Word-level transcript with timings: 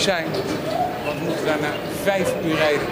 zijn. 0.00 0.26
Want 1.04 1.18
we 1.18 1.24
moeten 1.24 1.44
daar 1.44 1.60
naar 1.60 1.76
vijf 2.02 2.32
uur 2.44 2.56
rijden. 2.56 2.86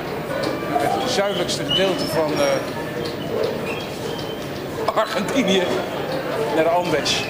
Naar 0.71 0.81
het 0.83 1.11
zuidelijkste 1.11 1.65
gedeelte 1.65 2.05
van 2.05 2.33
eh, 2.33 2.47
Argentinië. 4.97 5.63
Naar 6.55 6.65
de 6.65 6.71
Andes. 6.71 7.25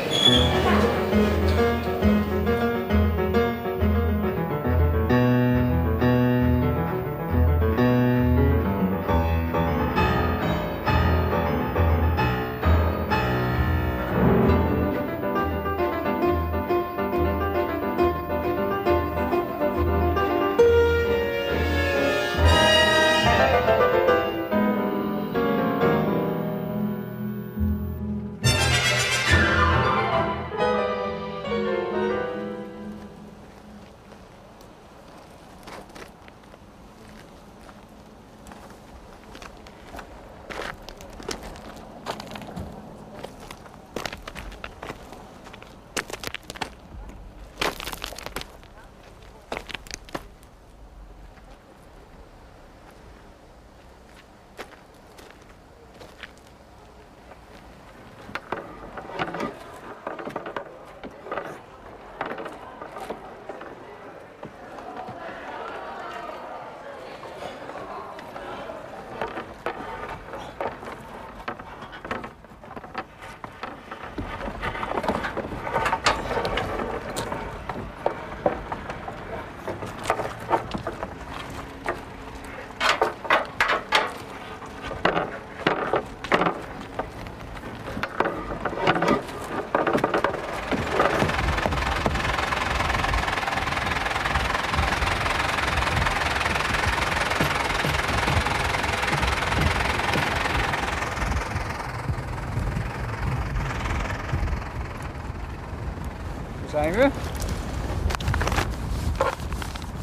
We. 106.83 107.09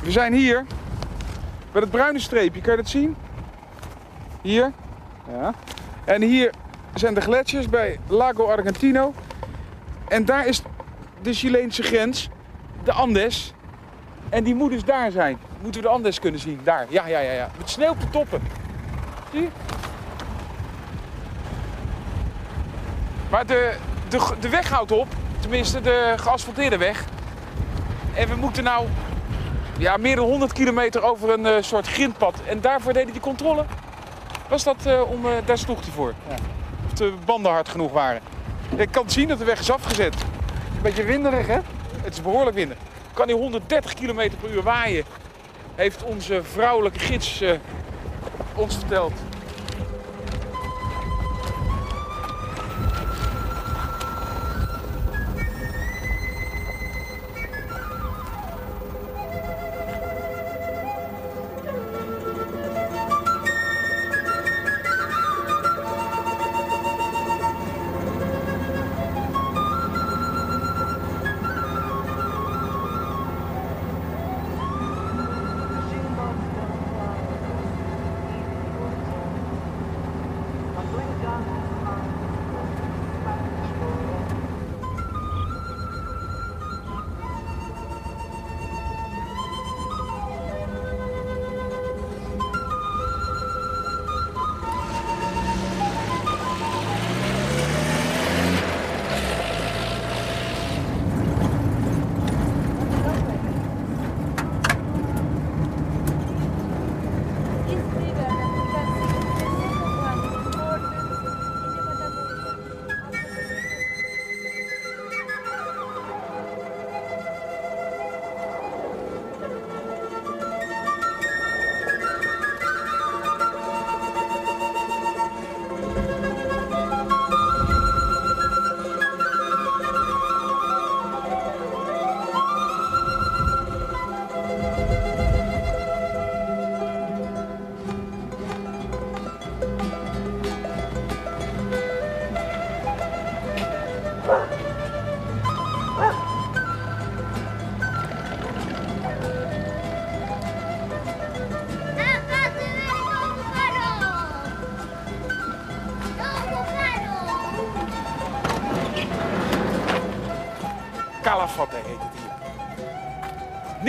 Zijn 0.07 0.33
hier. 0.33 0.65
Bij 1.71 1.81
het 1.81 1.91
bruine 1.91 2.19
streepje, 2.19 2.61
kan 2.61 2.71
je 2.71 2.77
dat 2.77 2.89
zien? 2.89 3.15
Hier. 4.41 4.71
Ja. 5.31 5.53
En 6.05 6.21
hier 6.21 6.51
zijn 6.93 7.13
de 7.13 7.21
gletsjers 7.21 7.69
bij 7.69 7.99
Lago 8.07 8.45
Argentino. 8.45 9.13
En 10.07 10.25
daar 10.25 10.47
is 10.47 10.61
de 11.21 11.33
Chileense 11.33 11.83
grens, 11.83 12.29
de 12.83 12.91
Andes. 12.91 13.53
En 14.29 14.43
die 14.43 14.55
moet 14.55 14.71
dus 14.71 14.83
daar 14.83 15.11
zijn. 15.11 15.37
Moeten 15.61 15.81
we 15.81 15.87
de 15.87 15.93
Andes 15.93 16.19
kunnen 16.19 16.39
zien? 16.39 16.59
Daar. 16.63 16.85
Ja, 16.89 17.07
ja, 17.07 17.19
ja. 17.19 17.31
ja. 17.31 17.49
Met 17.57 17.69
sneeuw 17.69 17.89
op 17.89 17.99
de 17.99 18.09
toppen. 18.09 18.41
Maar 23.29 23.45
de, 23.45 23.73
de 24.39 24.49
weg 24.49 24.69
houdt 24.69 24.91
op. 24.91 25.07
Tenminste, 25.43 25.81
de 25.81 26.13
geasfalteerde 26.15 26.77
weg. 26.77 27.05
En 28.13 28.27
we 28.27 28.35
moeten 28.35 28.63
nou 28.63 28.87
ja, 29.77 29.97
meer 29.97 30.15
dan 30.15 30.25
100 30.25 30.53
kilometer 30.53 31.03
over 31.03 31.29
een 31.29 31.45
eh, 31.45 31.61
soort 31.61 31.87
grindpad. 31.87 32.35
En 32.47 32.61
daarvoor 32.61 32.93
deden 32.93 33.11
die 33.11 33.21
controle. 33.21 33.65
Was 34.49 34.63
dat 34.63 34.85
eh, 34.85 35.11
om... 35.11 35.25
eh, 35.25 35.31
daar 35.45 35.57
sloeg 35.57 35.81
hij 35.81 35.91
voor. 35.91 36.13
Ja. 36.27 36.35
Of 36.85 36.93
de 36.93 37.13
banden 37.25 37.51
hard 37.51 37.69
genoeg 37.69 37.91
waren. 37.91 38.21
Je 38.77 38.87
kan 38.87 39.09
zien 39.09 39.27
dat 39.27 39.37
de 39.37 39.45
weg 39.45 39.59
is 39.59 39.71
afgezet. 39.71 40.13
Een 40.75 40.81
beetje 40.81 41.03
winderig, 41.03 41.47
hè? 41.47 41.59
Het 42.01 42.13
is 42.13 42.21
behoorlijk 42.21 42.55
winderig. 42.55 42.83
Kan 43.13 43.27
hij 43.27 43.35
130 43.35 43.93
kilometer 43.93 44.37
per 44.37 44.49
uur 44.49 44.63
waaien. 44.63 45.03
Heeft 45.75 46.03
onze 46.03 46.43
vrouwelijke 46.43 46.99
gids 46.99 47.43
ons 48.55 48.75
verteld. 48.75 49.13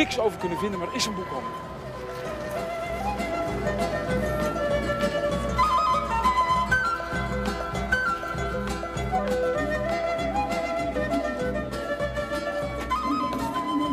Niets 0.04 0.18
over 0.18 0.38
kunnen 0.38 0.58
vinden, 0.58 0.78
maar 0.78 0.88
er 0.88 0.94
is 0.94 1.06
een 1.06 1.14
boekhandel. 1.14 1.50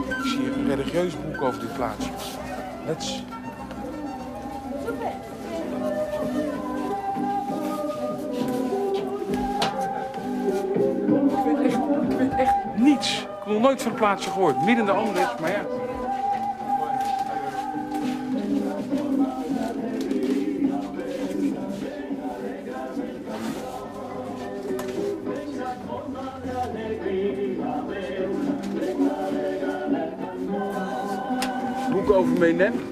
Ik 0.08 0.28
zie 0.28 0.54
een 0.54 0.68
religieus 0.68 1.14
boek 1.22 1.42
over 1.42 1.60
dit 1.60 1.74
plaatsje. 1.74 2.10
Let's 2.86 3.24
niets. 12.76 13.22
Ik 13.22 13.28
heb 13.28 13.54
nog 13.54 13.62
nooit 13.62 13.82
van 13.82 13.92
het 13.92 14.00
plaatsje 14.00 14.30
gehoord. 14.30 14.56
Midden 14.56 14.78
in 14.78 14.86
de 14.86 14.92
andere. 14.92 15.30
maar 15.40 15.52
ja. 15.52 15.66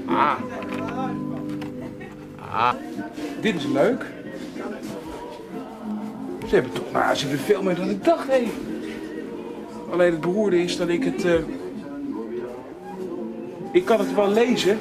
Ah. 0.06 0.36
Ah. 2.54 2.74
Dit 3.42 3.56
is 3.56 3.66
leuk. 3.66 4.06
Ze 6.48 6.56
hebben 6.56 6.74
toch, 6.74 6.92
nou, 6.92 7.16
ze 7.16 7.28
hebben 7.28 7.46
veel 7.46 7.64
meer 7.64 7.76
dan 7.76 7.90
ik 7.90 8.04
dacht, 8.04 8.28
hé. 8.28 8.48
Alleen 9.92 10.12
het 10.12 10.22
beroerde 10.22 10.64
is 10.64 10.78
dat 10.78 10.88
ik 10.88 11.04
het. 11.04 11.26
eh, 11.26 11.34
ik 13.72 13.86
kan 13.86 14.00
het 14.00 14.16
wel 14.16 14.30
lezen. 14.30 14.80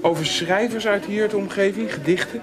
Over 0.00 0.26
schrijvers 0.26 0.86
uit 0.86 1.04
hier 1.04 1.28
de 1.28 1.36
omgeving, 1.36 1.94
gedichten. 1.94 2.42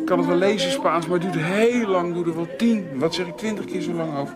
Ik 0.00 0.04
kan 0.04 0.18
het 0.18 0.26
wel 0.26 0.36
lezen 0.36 0.70
Spaans, 0.70 1.06
maar 1.06 1.18
het 1.20 1.32
duurt 1.32 1.44
heel 1.44 1.88
lang. 1.88 2.14
Doe 2.14 2.24
er 2.24 2.34
wel 2.34 2.48
tien, 2.56 2.86
wat 2.94 3.14
zeg 3.14 3.26
ik, 3.26 3.36
twintig 3.36 3.64
keer 3.64 3.80
zo 3.80 3.92
lang 3.92 4.16
over. 4.18 4.34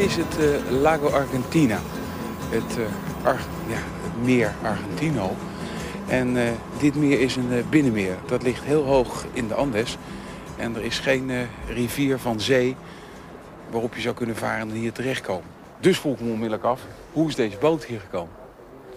Is 0.00 0.16
het 0.16 0.38
eh, 0.38 0.80
Lago 0.80 1.08
Argentina. 1.08 1.78
Het, 2.48 2.78
eh, 2.78 3.34
ja, 3.68 3.78
meer 4.22 4.54
Argentino. 4.62 5.36
En 6.08 6.36
eh, 6.36 6.50
dit 6.78 6.94
meer 6.94 7.20
is 7.20 7.36
een 7.36 7.64
binnenmeer. 7.70 8.16
Dat 8.26 8.42
ligt 8.42 8.64
heel 8.64 8.84
hoog 8.84 9.24
in 9.32 9.48
de 9.48 9.54
Andes. 9.54 9.96
En 10.56 10.76
er 10.76 10.84
is 10.84 10.98
geen 10.98 11.30
rivier 11.66 12.18
van 12.18 12.40
zee 12.40 12.76
waarop 13.70 13.94
je 13.94 14.00
zou 14.00 14.14
kunnen 14.14 14.36
varen 14.36 14.60
en 14.60 14.70
hier 14.70 14.92
terechtkomen. 14.92 15.48
Dus 15.80 15.98
vroeg 15.98 16.14
ik 16.14 16.20
me 16.20 16.30
onmiddellijk 16.30 16.64
af, 16.64 16.80
hoe 17.12 17.28
is 17.28 17.34
deze 17.34 17.56
boot 17.58 17.84
hier 17.84 18.00
gekomen? 18.00 18.34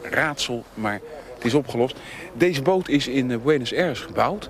Raadsel, 0.01 0.63
maar 0.74 1.00
het 1.33 1.45
is 1.45 1.53
opgelost. 1.53 1.98
Deze 2.33 2.62
boot 2.62 2.88
is 2.88 3.07
in 3.07 3.41
Buenos 3.43 3.74
Aires 3.74 4.00
gebouwd. 4.00 4.50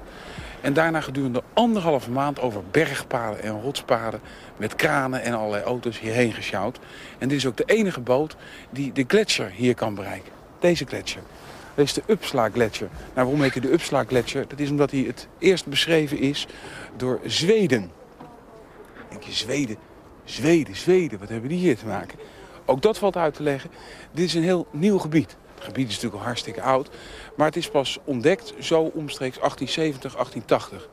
En 0.64 0.74
daarna 0.74 1.02
gedurende 1.02 1.44
anderhalve 1.54 2.12
maand 2.12 2.40
over 2.40 2.62
bergpaden 2.72 3.42
en 3.42 3.62
rotspaden... 3.62 4.20
met 4.58 4.76
kranen 4.76 5.22
en 5.22 5.34
allerlei 5.34 5.64
auto's 5.64 6.00
hierheen 6.00 6.34
gesjouwd. 6.34 6.80
En 7.18 7.28
dit 7.28 7.38
is 7.38 7.46
ook 7.46 7.58
de 7.58 7.64
enige 7.66 8.00
boot 8.00 8.36
die 8.70 8.92
de 8.92 9.04
gletsjer 9.08 9.50
hier 9.50 9.76
kan 9.76 9.96
bereiken. 9.96 10.32
Deze 10.60 10.86
gletsjer. 10.86 11.22
Dat 11.76 11.86
is 11.86 11.94
de 11.94 12.04
Uppsala 12.06 12.50
gletsjer. 12.50 12.90
Nou, 12.92 13.12
waarom 13.14 13.42
heet 13.42 13.54
hij 13.54 13.62
de 13.62 13.72
Uppsala 13.72 14.04
gletsjer? 14.04 14.46
Dat 14.48 14.60
is 14.60 14.70
omdat 14.70 14.92
hij 14.92 15.00
het 15.00 15.28
eerst 15.40 15.66
beschreven 15.66 16.20
is 16.20 16.48
door 16.98 17.20
Zweden. 17.26 17.92
Denk 19.10 19.24
je, 19.24 19.32
Zweden, 19.32 19.78
Zweden, 20.24 20.76
Zweden, 20.76 21.20
wat 21.20 21.30
hebben 21.30 21.50
die 21.50 21.60
hier 21.60 21.78
te 21.78 21.86
maken? 21.86 22.20
Ook 22.66 22.82
dat 22.82 22.98
valt 22.98 23.18
uit 23.18 23.34
te 23.34 23.44
leggen. 23.44 23.70
Dit 24.12 24.26
is 24.26 24.34
een 24.34 24.44
heel 24.44 24.68
nieuw 24.72 24.98
gebied. 24.98 25.36
Het 25.64 25.72
gebied 25.74 25.90
is 25.90 25.94
natuurlijk 25.94 26.22
al 26.22 26.28
hartstikke 26.28 26.62
oud. 26.62 26.90
Maar 27.36 27.48
het 27.48 27.56
is 27.56 27.70
pas 27.70 28.00
ontdekt 28.04 28.54
zo 28.60 28.82
omstreeks 28.82 29.38
1870, 29.38 30.14
1880. 30.14 30.90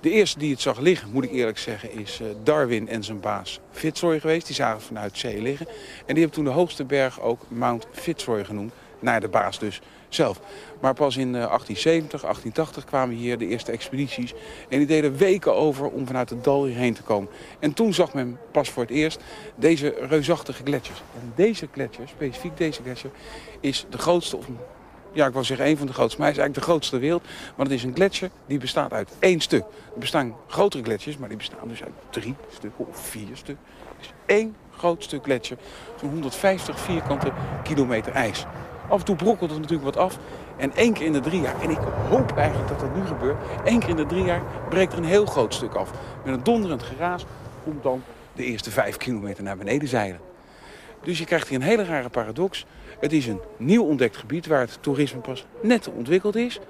De 0.00 0.10
eerste 0.10 0.38
die 0.38 0.50
het 0.50 0.60
zag 0.60 0.78
liggen, 0.78 1.10
moet 1.10 1.24
ik 1.24 1.30
eerlijk 1.30 1.58
zeggen, 1.58 1.92
is 1.92 2.20
eh, 2.20 2.26
Darwin 2.42 2.88
en 2.88 3.04
zijn 3.04 3.20
baas 3.20 3.60
Fitzroy 3.70 4.20
geweest. 4.20 4.46
Die 4.46 4.54
zagen 4.54 4.80
vanuit 4.80 5.18
zee 5.18 5.42
liggen. 5.42 5.66
En 5.68 6.14
die 6.14 6.16
hebben 6.16 6.30
toen 6.30 6.44
de 6.44 6.50
hoogste 6.50 6.84
berg 6.84 7.20
ook 7.20 7.40
Mount 7.48 7.86
Fitzroy 7.92 8.44
genoemd. 8.44 8.72
Naar 8.98 9.20
de 9.20 9.28
baas 9.28 9.58
dus 9.58 9.80
zelf. 10.14 10.40
Maar 10.80 10.94
pas 10.94 11.16
in 11.16 11.26
eh, 11.26 11.32
1870, 11.32 12.20
1880 12.20 12.84
kwamen 12.84 13.16
hier 13.16 13.38
de 13.38 13.46
eerste 13.46 13.72
expedities. 13.72 14.34
En 14.68 14.78
die 14.78 14.86
deden 14.86 15.16
weken 15.16 15.54
over 15.54 15.90
om 15.90 16.06
vanuit 16.06 16.30
het 16.30 16.44
dal 16.44 16.64
hierheen 16.64 16.94
te 16.94 17.02
komen. 17.02 17.30
En 17.58 17.72
toen 17.72 17.94
zag 17.94 18.14
men 18.14 18.38
pas 18.50 18.70
voor 18.70 18.82
het 18.82 18.92
eerst 18.92 19.20
deze 19.54 19.94
reusachtige 20.08 20.62
gletsjers. 20.64 21.02
En 21.20 21.32
deze 21.34 21.68
gletsjer, 21.72 22.08
specifiek 22.08 22.56
deze 22.56 22.82
gletsjer, 22.82 23.10
is 23.60 23.86
de 23.90 23.98
grootste, 23.98 24.36
of 24.36 24.46
ja, 25.12 25.26
ik 25.26 25.32
wil 25.32 25.44
zeggen 25.44 25.66
een 25.66 25.76
van 25.76 25.86
de 25.86 25.92
grootste, 25.92 26.18
maar 26.18 26.26
hij 26.26 26.36
is 26.36 26.42
eigenlijk 26.42 26.66
de 26.66 26.72
grootste 26.72 26.98
wereld. 26.98 27.22
Want 27.56 27.68
het 27.68 27.78
is 27.78 27.84
een 27.84 27.94
gletsjer 27.94 28.30
die 28.46 28.58
bestaat 28.58 28.92
uit 28.92 29.10
één 29.18 29.40
stuk. 29.40 29.64
Er 29.94 29.98
bestaan 29.98 30.36
grotere 30.46 30.82
gletsjers, 30.82 31.16
maar 31.16 31.28
die 31.28 31.38
bestaan 31.38 31.68
dus 31.68 31.82
uit 31.82 31.92
drie 32.10 32.34
stukken 32.50 32.86
of 32.88 32.98
vier 33.00 33.26
stukken. 33.32 33.64
Is 34.00 34.12
één 34.26 34.56
groot 34.76 35.02
stuk 35.02 35.24
gletsjer, 35.24 35.58
zo'n 36.00 36.10
150 36.10 36.80
vierkante 36.80 37.32
kilometer 37.62 38.12
ijs. 38.12 38.46
Af 38.92 38.98
en 38.98 39.04
toe 39.04 39.16
brokkelt 39.16 39.50
het 39.50 39.58
natuurlijk 39.58 39.94
wat 39.94 39.96
af. 39.96 40.18
En 40.56 40.72
één 40.74 40.92
keer 40.92 41.06
in 41.06 41.12
de 41.12 41.20
drie 41.20 41.40
jaar, 41.40 41.60
en 41.60 41.70
ik 41.70 41.78
hoop 42.08 42.36
eigenlijk 42.36 42.68
dat 42.68 42.80
dat 42.80 42.94
nu 42.94 43.04
gebeurt, 43.06 43.36
één 43.64 43.78
keer 43.78 43.88
in 43.88 43.96
de 43.96 44.06
drie 44.06 44.24
jaar 44.24 44.42
breekt 44.68 44.92
er 44.92 44.98
een 44.98 45.04
heel 45.04 45.26
groot 45.26 45.54
stuk 45.54 45.74
af. 45.74 45.90
Met 46.24 46.34
een 46.34 46.42
donderend 46.42 46.82
geraas 46.82 47.24
komt 47.64 47.82
dan 47.82 48.02
de 48.32 48.44
eerste 48.44 48.70
vijf 48.70 48.96
kilometer 48.96 49.42
naar 49.42 49.56
beneden 49.56 49.88
zeilen. 49.88 50.20
Dus 51.02 51.18
je 51.18 51.24
krijgt 51.24 51.48
hier 51.48 51.58
een 51.58 51.64
hele 51.64 51.84
rare 51.84 52.08
paradox. 52.08 52.66
Het 53.00 53.12
is 53.12 53.26
een 53.26 53.40
nieuw 53.56 53.84
ontdekt 53.84 54.16
gebied 54.16 54.46
waar 54.46 54.60
het 54.60 54.78
toerisme 54.80 55.20
pas 55.20 55.46
net 55.60 55.88
ontwikkeld 55.88 56.36
is. 56.36 56.60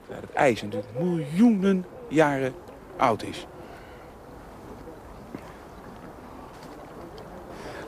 Terwijl 0.00 0.26
het 0.26 0.32
ijs 0.32 0.62
natuurlijk 0.62 0.92
miljoenen 0.98 1.84
jaren 2.08 2.54
oud 2.96 3.22
is. 3.22 3.46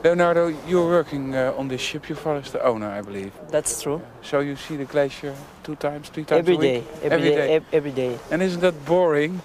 Leonardo, 0.09 0.49
you're 0.67 0.87
working 0.87 1.33
uh, 1.35 1.51
on 1.57 1.67
this 1.67 1.81
ship. 1.81 2.07
Your 2.07 2.15
father's 2.15 2.51
the 2.51 2.63
owner, 2.63 2.87
I 2.87 3.01
believe. 3.01 3.31
That's 3.49 3.81
true. 3.81 4.03
So 4.21 4.39
you 4.39 4.55
see 4.55 4.75
the 4.77 4.85
glacier 4.85 5.33
two 5.63 5.75
times, 5.75 6.09
three 6.09 6.23
times 6.23 6.41
Every 6.47 6.53
a 6.53 6.57
week? 6.59 6.69
day, 6.69 6.83
every 7.01 7.09
Every 7.17 7.29
day, 7.29 7.35
day. 7.35 7.55
ev- 7.55 7.65
every 7.73 7.91
day. 7.91 8.19
And 8.29 8.43
isn't 8.43 8.61
that 8.61 8.85
boring? 8.85 9.41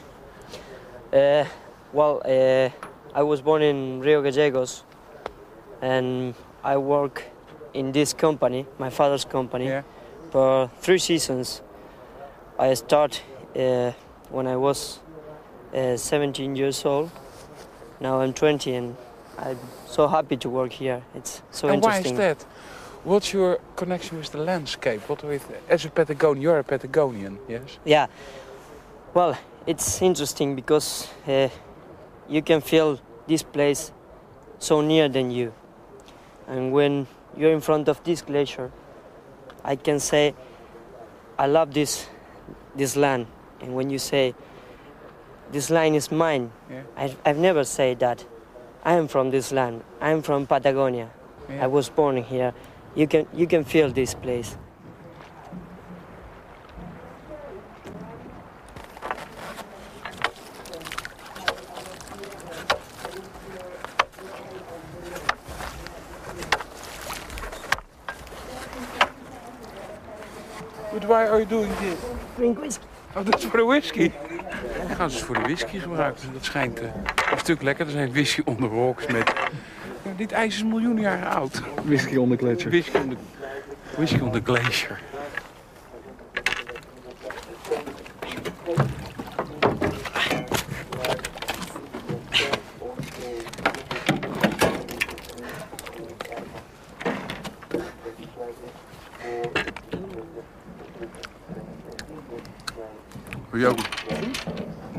Uh, 1.11 1.47
well, 1.95 2.21
uh, 2.26 2.69
I 3.14 3.23
was 3.23 3.40
born 3.40 3.62
in 3.62 4.00
Rio 4.00 4.21
Gallegos, 4.21 4.85
and 5.81 6.35
I 6.62 6.76
work 6.76 7.23
in 7.73 7.93
this 7.93 8.12
company, 8.12 8.67
my 8.79 8.90
father's 8.90 9.25
company, 9.25 9.64
Yeah. 9.67 9.83
for 10.31 10.71
three 10.83 10.99
seasons. 10.99 11.62
I 12.59 12.75
start 12.75 13.23
uh, 13.57 13.93
when 14.29 14.47
I 14.47 14.57
was 14.57 14.99
uh, 15.75 15.97
17 15.97 16.55
years 16.55 16.85
old. 16.85 17.11
Now 17.99 18.21
I'm 18.21 18.35
20, 18.35 18.75
and 18.75 18.97
I'm 19.42 19.59
so 19.87 20.06
happy 20.06 20.37
to 20.37 20.50
work 20.50 20.73
here. 20.73 21.02
It's 21.14 21.42
so 21.50 21.68
and 21.68 21.82
why 21.82 21.99
is 21.99 22.06
interesting. 22.06 22.16
that? 22.16 22.42
What's 23.04 23.32
your 23.32 23.59
connection 23.76 24.18
with 24.18 24.30
the 24.30 24.38
landscape? 24.38 25.09
What 25.09 25.23
with 25.25 25.50
as 25.68 25.85
a 25.87 25.90
Patagonian? 25.90 26.42
You're 26.42 26.59
a 26.59 26.64
Patagonian, 26.64 27.38
yes? 27.49 27.78
Yeah. 27.85 28.06
Well, 29.14 29.38
it's 29.66 30.02
interesting 30.02 30.54
because 30.54 31.09
uh, 31.26 31.49
you 32.28 32.42
can 32.42 32.61
feel 32.61 33.00
this 33.26 33.42
place 33.42 33.92
so 34.59 34.82
near 34.82 35.09
than 35.09 35.30
you. 35.30 35.52
And 36.47 36.73
when 36.73 37.06
you're 37.37 37.52
in 37.52 37.61
front 37.61 37.88
of 37.88 38.02
this 38.04 38.20
glacier, 38.23 38.70
I 39.64 39.76
can 39.76 39.99
say, 40.00 40.35
I 41.38 41.47
love 41.47 41.73
this, 41.73 42.06
this 42.76 42.97
land. 42.97 43.26
And 43.61 43.75
when 43.75 43.88
you 43.88 43.99
say, 43.99 44.35
this 45.50 45.70
land 45.70 45.97
is 45.97 46.11
mine, 46.12 46.52
Yeah. 46.70 46.82
I've, 46.97 47.16
I've 47.25 47.38
never 47.38 47.64
said 47.64 48.00
that. 48.00 48.25
I 48.82 48.94
am 48.94 49.08
from 49.08 49.30
this 49.30 49.52
land. 49.52 49.84
I'm 50.00 50.22
from 50.22 50.46
Patagonia. 50.46 51.10
Yeah. 51.49 51.64
I 51.64 51.66
was 51.66 51.90
born 51.90 52.16
here. 52.16 52.54
You 52.94 53.06
can, 53.06 53.26
you 53.34 53.46
can 53.46 53.64
feel 53.64 53.90
this 53.90 54.14
place. 54.14 54.56
But 70.92 71.04
why 71.06 71.28
are 71.28 71.38
you 71.40 71.46
doing 71.46 71.68
this? 71.80 71.99
Drink 72.37 72.58
whiskey. 72.58 72.87
Oh, 73.16 73.25
voor 73.25 73.58
de 73.58 73.64
whisky. 73.64 74.08
Dan 74.08 74.29
gaan 75.00 75.11
ze 75.11 75.25
voor 75.25 75.35
de 75.35 75.40
whisky 75.40 75.78
gebruiken. 75.78 76.33
Dat 76.33 76.45
schijnt 76.45 76.80
eh, 76.80 76.88
een 77.30 77.38
stuk 77.38 77.62
lekker. 77.62 77.87
Er 77.87 77.92
zijn 77.92 78.11
whisky 78.11 78.42
on 78.45 78.57
the 78.57 78.66
rocks 78.66 79.07
met... 79.07 79.33
Ja, 80.02 80.11
dit 80.16 80.33
ijs 80.33 80.54
is 80.54 80.64
miljoenen 80.64 81.02
jaren 81.02 81.28
oud. 81.28 81.62
Whisky 81.85 82.16
on 82.16 82.28
the 82.30 82.37
gletscher. 82.37 82.71
Whisky 82.71 82.97
on 82.97 83.09
the, 83.09 83.16
whisky 83.97 84.21
on 84.21 84.33
the 84.33 84.40
glacier. 84.45 84.99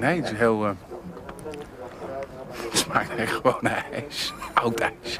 Nee, 0.01 0.21
het 0.21 0.31
is 0.31 0.37
heel... 0.37 0.65
eh, 0.65 0.71
Het 2.69 2.77
smaakt 2.77 3.15
echt 3.15 3.31
gewoon 3.33 3.57
naar 3.61 3.85
ijs. 3.91 4.33
Oud 4.53 4.79
ijs. 4.79 5.19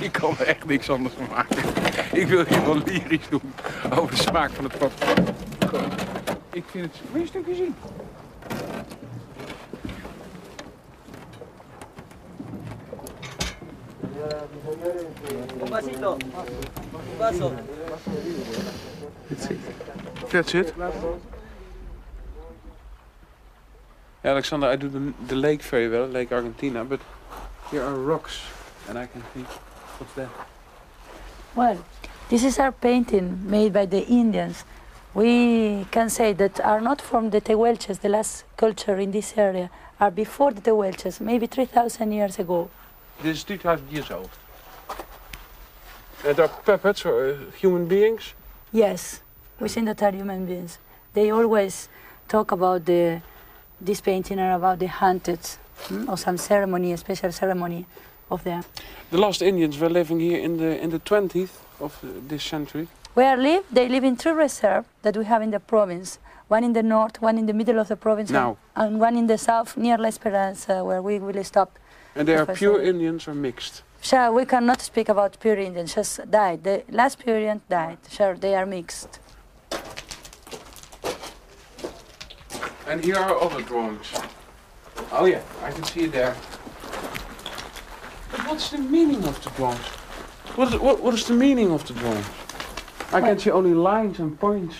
Ik 0.00 0.12
kan 0.12 0.34
er 0.38 0.46
echt 0.46 0.64
niks 0.66 0.90
anders 0.90 1.14
van 1.14 1.26
maken. 1.30 1.56
Ik 2.12 2.26
wil 2.26 2.44
hier 2.44 2.64
wel 2.64 2.76
lyrisch 2.84 3.28
doen 3.28 3.52
over 3.98 4.10
de 4.16 4.22
smaak 4.22 4.50
van 4.50 4.64
het 4.64 4.78
pap. 4.78 4.92
Ik 6.52 6.64
vind 6.70 6.84
het... 6.84 6.94
Wil 7.12 7.14
je 7.14 7.20
een 7.20 7.26
stukje 7.26 7.54
zien? 7.54 7.74
That's 20.30 20.54
it. 20.54 20.74
Yeah, 24.22 24.30
Alexander, 24.30 24.68
I 24.68 24.76
do 24.76 24.88
the, 24.88 25.12
the 25.26 25.34
lake 25.34 25.62
very 25.62 25.88
well, 25.88 26.06
Lake 26.06 26.30
Argentina, 26.30 26.84
but 26.84 27.00
here 27.70 27.82
are 27.82 27.94
rocks, 27.94 28.40
and 28.88 28.96
I 28.96 29.06
can 29.06 29.22
think, 29.34 29.46
what's 29.98 30.12
that? 30.14 30.28
Well, 31.56 31.84
this 32.28 32.44
is 32.44 32.60
our 32.60 32.70
painting 32.70 33.50
made 33.50 33.72
by 33.72 33.86
the 33.86 34.06
Indians. 34.06 34.64
We 35.14 35.86
can 35.90 36.08
say 36.10 36.32
that 36.34 36.60
are 36.60 36.80
not 36.80 37.00
from 37.00 37.30
the 37.30 37.40
Tehuelches, 37.40 38.00
the 38.00 38.08
last 38.08 38.44
culture 38.56 38.98
in 38.98 39.10
this 39.10 39.36
area, 39.36 39.68
are 39.98 40.12
before 40.12 40.52
the 40.52 40.60
Tehuelches, 40.60 41.20
maybe 41.20 41.46
3,000 41.46 42.12
years 42.12 42.38
ago. 42.38 42.70
This 43.20 43.38
is 43.38 43.42
3,000 43.42 43.90
years 43.90 44.10
old. 44.12 44.30
And 46.24 46.38
are 46.38 46.48
puppets 46.48 47.04
or 47.04 47.30
uh, 47.30 47.50
human 47.58 47.86
beings? 47.86 48.34
Yes, 48.70 49.22
we 49.60 49.68
think 49.68 49.86
that 49.86 50.02
are 50.02 50.12
human 50.12 50.46
beings. 50.46 50.78
They 51.12 51.30
always 51.30 51.88
talk 52.28 52.50
about 52.52 52.86
the, 52.86 53.20
this 53.80 54.00
painting 54.00 54.38
are 54.38 54.52
about 54.52 54.78
the 54.78 54.86
hunted, 54.86 55.40
mm, 55.88 56.08
or 56.08 56.16
some 56.16 56.38
ceremony, 56.38 56.92
a 56.92 56.96
special 56.96 57.30
ceremony 57.32 57.86
of 58.30 58.42
them. 58.44 58.64
The 59.10 59.18
last 59.18 59.42
Indians 59.42 59.78
were 59.78 59.90
living 59.90 60.20
here 60.20 60.38
in 60.38 60.56
the 60.56 60.80
in 60.80 60.90
the 60.90 61.00
20th 61.00 61.56
of 61.80 61.98
this 62.28 62.42
century. 62.44 62.88
Where 63.14 63.36
live? 63.36 63.64
They 63.72 63.88
live 63.88 64.04
in 64.04 64.16
three 64.16 64.32
reserves 64.32 64.86
that 65.02 65.16
we 65.16 65.24
have 65.24 65.42
in 65.42 65.50
the 65.50 65.60
province. 65.60 66.18
One 66.48 66.64
in 66.64 66.72
the 66.72 66.82
north, 66.82 67.20
one 67.20 67.38
in 67.38 67.46
the 67.46 67.52
middle 67.52 67.78
of 67.78 67.88
the 67.88 67.96
province, 67.96 68.30
Now. 68.32 68.56
and 68.74 69.00
one 69.00 69.16
in 69.16 69.26
the 69.28 69.38
south 69.38 69.76
near 69.76 69.96
La 69.98 70.08
Esperanza, 70.08 70.84
where 70.84 71.00
we 71.02 71.18
will 71.20 71.44
stop. 71.44 71.78
And 72.16 72.26
they 72.26 72.34
are 72.36 72.46
pure 72.46 72.82
Indians 72.82 73.28
or 73.28 73.34
mixed? 73.34 73.82
Sure, 74.00 74.32
we 74.32 74.44
cannot 74.46 74.80
speak 74.80 75.08
about 75.08 75.38
pure 75.38 75.56
Indians, 75.56 75.94
just 75.94 76.28
died. 76.30 76.64
The 76.64 76.82
last 76.90 77.18
pure 77.18 77.36
Indian 77.36 77.60
died. 77.68 77.98
Sure, 78.10 78.34
they 78.34 78.54
are 78.56 78.66
mixed. 78.66 79.20
And 82.90 83.04
here 83.04 83.14
are 83.14 83.40
other 83.40 83.62
drawings. 83.62 84.12
Oh 85.12 85.24
yeah, 85.24 85.42
I 85.62 85.70
can 85.70 85.84
see 85.84 86.00
it 86.06 86.12
there. 86.12 86.34
But 88.32 88.40
what's 88.48 88.70
the 88.70 88.78
meaning 88.78 89.22
of 89.22 89.40
the 89.44 89.50
drawings? 89.50 89.86
What 90.56 90.74
is, 90.74 90.80
what, 90.80 91.00
what 91.00 91.14
is 91.14 91.24
the 91.24 91.34
meaning 91.34 91.70
of 91.70 91.86
the 91.86 91.94
drawings? 91.94 92.26
I 93.12 93.20
can 93.20 93.38
see 93.38 93.52
only 93.52 93.74
lines 93.74 94.18
and 94.18 94.38
points. 94.40 94.74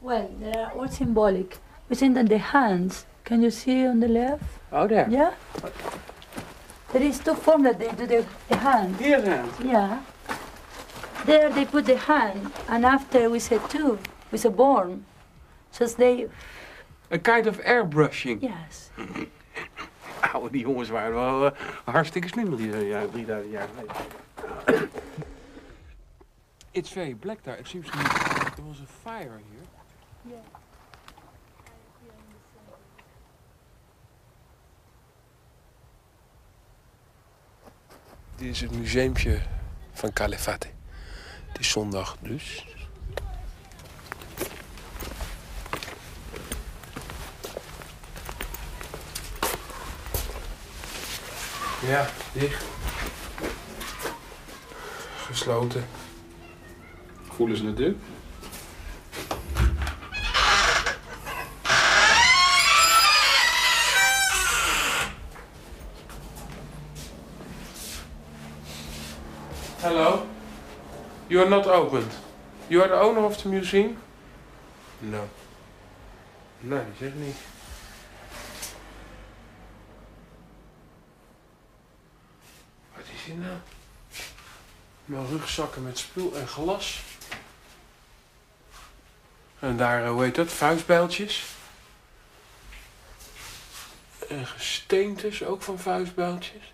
Well, 0.00 0.30
they 0.38 0.52
are 0.52 0.70
all 0.70 0.86
symbolic. 0.86 1.58
We 1.88 1.96
think 1.96 2.14
that 2.14 2.28
the 2.28 2.38
hands, 2.38 3.06
can 3.24 3.42
you 3.42 3.50
see 3.50 3.84
on 3.84 3.98
the 3.98 4.06
left? 4.06 4.44
Oh 4.70 4.86
there. 4.86 5.08
Yeah? 5.10 5.34
There 6.92 7.02
is 7.02 7.18
two 7.18 7.34
forms 7.34 7.64
that 7.64 7.80
they 7.80 7.90
do 7.90 8.06
the, 8.06 8.24
the 8.48 8.56
hand. 8.56 8.98
Here 8.98 9.20
then. 9.20 9.50
Yeah. 9.64 10.00
There 11.24 11.50
they 11.50 11.64
put 11.64 11.86
the 11.86 11.96
hand, 11.96 12.52
and 12.68 12.86
after 12.86 13.28
we 13.28 13.40
say 13.40 13.58
two, 13.68 13.98
we 14.30 14.38
say 14.38 14.48
born. 14.48 15.04
Just 15.76 15.98
they, 15.98 16.28
A 17.10 17.18
kind 17.18 17.46
of 17.46 17.60
airbrushing. 17.60 18.40
yes. 18.42 18.90
Oude, 20.32 20.50
die 20.50 20.60
jongens 20.60 20.88
waren 20.88 21.14
wel 21.14 21.46
eh, 21.46 21.58
hartstikke 21.84 22.28
slim 22.28 22.56
die 22.56 22.72
eh, 22.72 22.88
ja, 22.88 23.06
3000 23.12 23.52
jaar 23.52 23.68
geleden. 23.74 24.90
It's 26.70 26.90
very 26.90 27.14
black 27.14 27.42
there. 27.42 27.58
It 27.58 27.66
seems 27.66 27.90
to 27.90 27.96
me 27.96 28.04
there 28.54 28.66
was 28.68 28.80
a 28.80 28.86
fire 29.02 29.40
here. 29.50 30.40
Dit 38.36 38.48
is 38.48 38.60
het 38.60 38.70
museumpje 38.70 39.40
van 39.92 40.12
Calafate. 40.12 40.66
Het 41.48 41.58
is 41.58 41.70
zondag 41.70 42.16
dus. 42.20 42.75
Ja, 51.80 52.06
dicht. 52.32 52.64
Gesloten. 55.26 55.86
Voelen 57.30 57.56
ze 57.56 57.66
het 57.66 57.76
druk? 57.76 57.96
Hallo. 69.80 70.26
You 71.26 71.40
are 71.40 71.48
not 71.48 71.66
opened. 71.66 72.12
You 72.68 72.82
are 72.82 72.88
the 72.88 73.00
owner 73.00 73.24
of 73.24 73.36
the 73.36 73.48
museum? 73.48 73.98
No. 74.98 75.28
Nee, 76.60 76.80
zeg 76.98 77.14
niet. 77.14 77.36
Nou? 83.34 83.56
Mijn 85.04 85.26
rugzakken 85.26 85.82
met 85.82 85.98
spul 85.98 86.36
en 86.36 86.48
glas. 86.48 87.00
En 89.58 89.76
daar, 89.76 90.04
eh, 90.04 90.10
hoe 90.10 90.22
heet 90.22 90.34
dat? 90.34 90.52
Vuistbijltjes. 90.52 91.44
En 94.28 94.46
gesteentes, 94.46 95.44
ook 95.44 95.62
van 95.62 95.78
vuistbijltjes. 95.78 96.72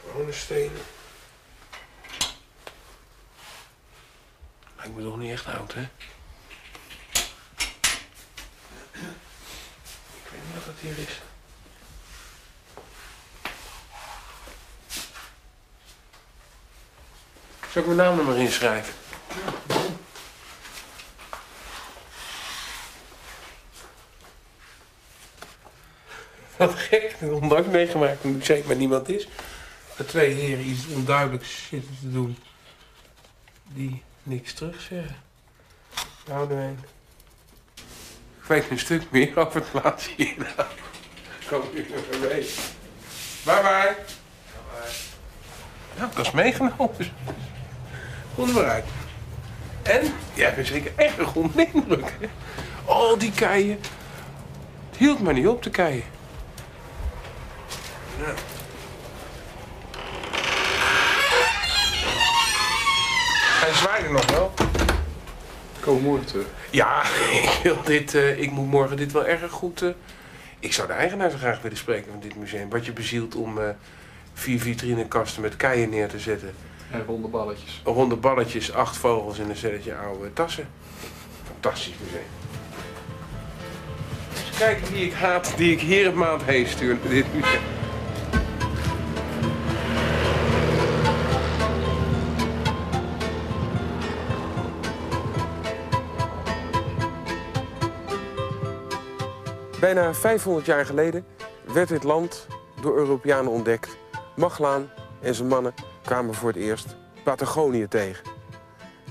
Gewone 0.00 0.32
stenen. 0.32 0.82
Lijkt 4.76 4.94
me 4.96 5.02
toch 5.02 5.16
niet 5.16 5.30
echt 5.30 5.46
oud, 5.46 5.74
hè? 5.74 5.82
Ik 10.22 10.30
weet 10.30 10.40
niet 10.44 10.54
wat 10.54 10.64
het 10.64 10.78
hier 10.80 10.98
is. 10.98 11.20
Zal 17.74 17.82
ik 17.82 17.88
mijn 17.88 18.08
naam 18.08 18.18
er 18.18 18.24
maar 18.24 18.36
inschrijven? 18.36 18.94
Wat 26.56 26.74
gek, 26.74 27.16
nog 27.20 27.40
nooit 27.40 27.70
meegemaakt. 27.70 28.24
Zeg 28.40 28.58
ik 28.58 28.66
maar 28.66 28.76
niemand 28.76 29.08
is. 29.08 29.28
Dat 29.96 30.08
twee 30.08 30.34
heren 30.34 30.66
iets 30.66 30.86
onduidelijks 30.86 31.66
zitten 31.68 31.96
te 32.00 32.12
doen. 32.12 32.38
Die 33.64 34.02
niks 34.22 34.52
terugzeggen. 34.52 35.16
Nou, 36.26 36.48
de 36.48 36.54
een. 36.54 36.78
Ik 38.40 38.44
weet 38.46 38.70
een 38.70 38.78
stuk 38.78 39.10
meer 39.10 39.38
over 39.38 39.60
het 39.60 39.70
plaats 39.70 40.14
hier. 40.16 40.54
Kom 41.48 41.62
nu 41.74 41.86
maar 41.90 42.18
mee. 42.20 42.50
Bye 43.44 43.62
bye. 43.62 43.96
Nou, 45.98 46.10
dat 46.14 46.26
is 46.26 46.32
meegenomen. 46.32 47.12
Kom 48.34 48.48
er 48.48 48.54
maar 48.54 48.64
uit. 48.64 48.84
En? 49.82 50.12
Ja, 50.34 50.54
we 50.54 50.64
zeker 50.64 50.92
echt 50.96 51.18
een 51.18 51.68
indruk. 51.72 52.12
Hè? 52.20 52.26
Oh, 52.84 53.18
die 53.18 53.32
keien. 53.32 53.78
Het 54.90 54.98
hield 54.98 55.20
maar 55.20 55.34
niet 55.34 55.46
op 55.46 55.62
te 55.62 55.70
keien. 55.70 56.02
Nou. 58.18 58.36
Hij 63.60 63.72
zwaaide 63.72 64.08
nog 64.08 64.30
wel. 64.30 64.52
Kom 65.80 66.02
morgen 66.02 66.26
terug. 66.26 66.46
Ja, 66.70 67.02
ik, 67.42 67.60
wil 67.62 67.82
dit, 67.84 68.14
eh, 68.14 68.40
ik 68.40 68.50
moet 68.50 68.70
morgen 68.70 68.96
dit 68.96 69.12
wel 69.12 69.26
erg 69.26 69.50
goed... 69.50 69.82
eh, 69.82 69.88
ik 70.58 70.72
zou 70.72 70.86
de 70.86 70.92
eigenaar 70.92 71.30
zo 71.30 71.36
graag 71.36 71.62
willen 71.62 71.76
spreken 71.76 72.10
van 72.10 72.20
dit 72.20 72.36
museum. 72.36 72.70
Wat 72.70 72.86
je 72.86 72.92
bezielt 72.92 73.34
om 73.34 73.58
eh, 73.58 73.68
vier 74.34 74.60
vitrinekasten 74.60 75.42
met 75.42 75.56
keien 75.56 75.90
neer 75.90 76.08
te 76.08 76.18
zetten. 76.18 76.54
Ronde 77.06 77.28
balletjes. 77.28 77.80
Ronde 77.84 78.16
balletjes, 78.16 78.72
acht 78.72 78.96
vogels 78.96 79.38
en 79.38 79.50
een 79.50 79.56
stelletje 79.56 79.94
oude 79.94 80.32
tassen. 80.32 80.68
Fantastisch 81.44 81.94
museum. 82.02 82.22
Kijken 84.58 84.92
wie 84.92 85.04
ik 85.04 85.12
haat, 85.12 85.56
die 85.56 85.72
ik 85.72 85.80
hier 85.80 86.06
een 86.06 86.16
maand 86.16 86.42
heen 86.42 86.66
stuur 86.66 86.98
dit 87.08 87.34
museum. 87.34 87.62
Bijna 99.80 100.14
500 100.14 100.66
jaar 100.66 100.86
geleden 100.86 101.26
werd 101.72 101.88
dit 101.88 102.02
land 102.02 102.46
door 102.80 102.96
Europeanen 102.96 103.52
ontdekt. 103.52 103.96
Maglaan 104.36 104.90
en 105.20 105.34
zijn 105.34 105.48
mannen 105.48 105.74
kwamen 106.04 106.34
voor 106.34 106.48
het 106.48 106.58
eerst 106.58 106.96
Patagonië 107.24 107.88
tegen. 107.88 108.24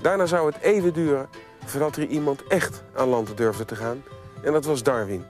Daarna 0.00 0.26
zou 0.26 0.46
het 0.46 0.62
eeuwen 0.62 0.92
duren 0.92 1.28
voordat 1.64 1.96
er 1.96 2.06
iemand 2.06 2.46
echt 2.46 2.82
aan 2.94 3.08
land 3.08 3.36
durfde 3.36 3.64
te 3.64 3.76
gaan. 3.76 4.02
En 4.42 4.52
dat 4.52 4.64
was 4.64 4.82
Darwin. 4.82 5.24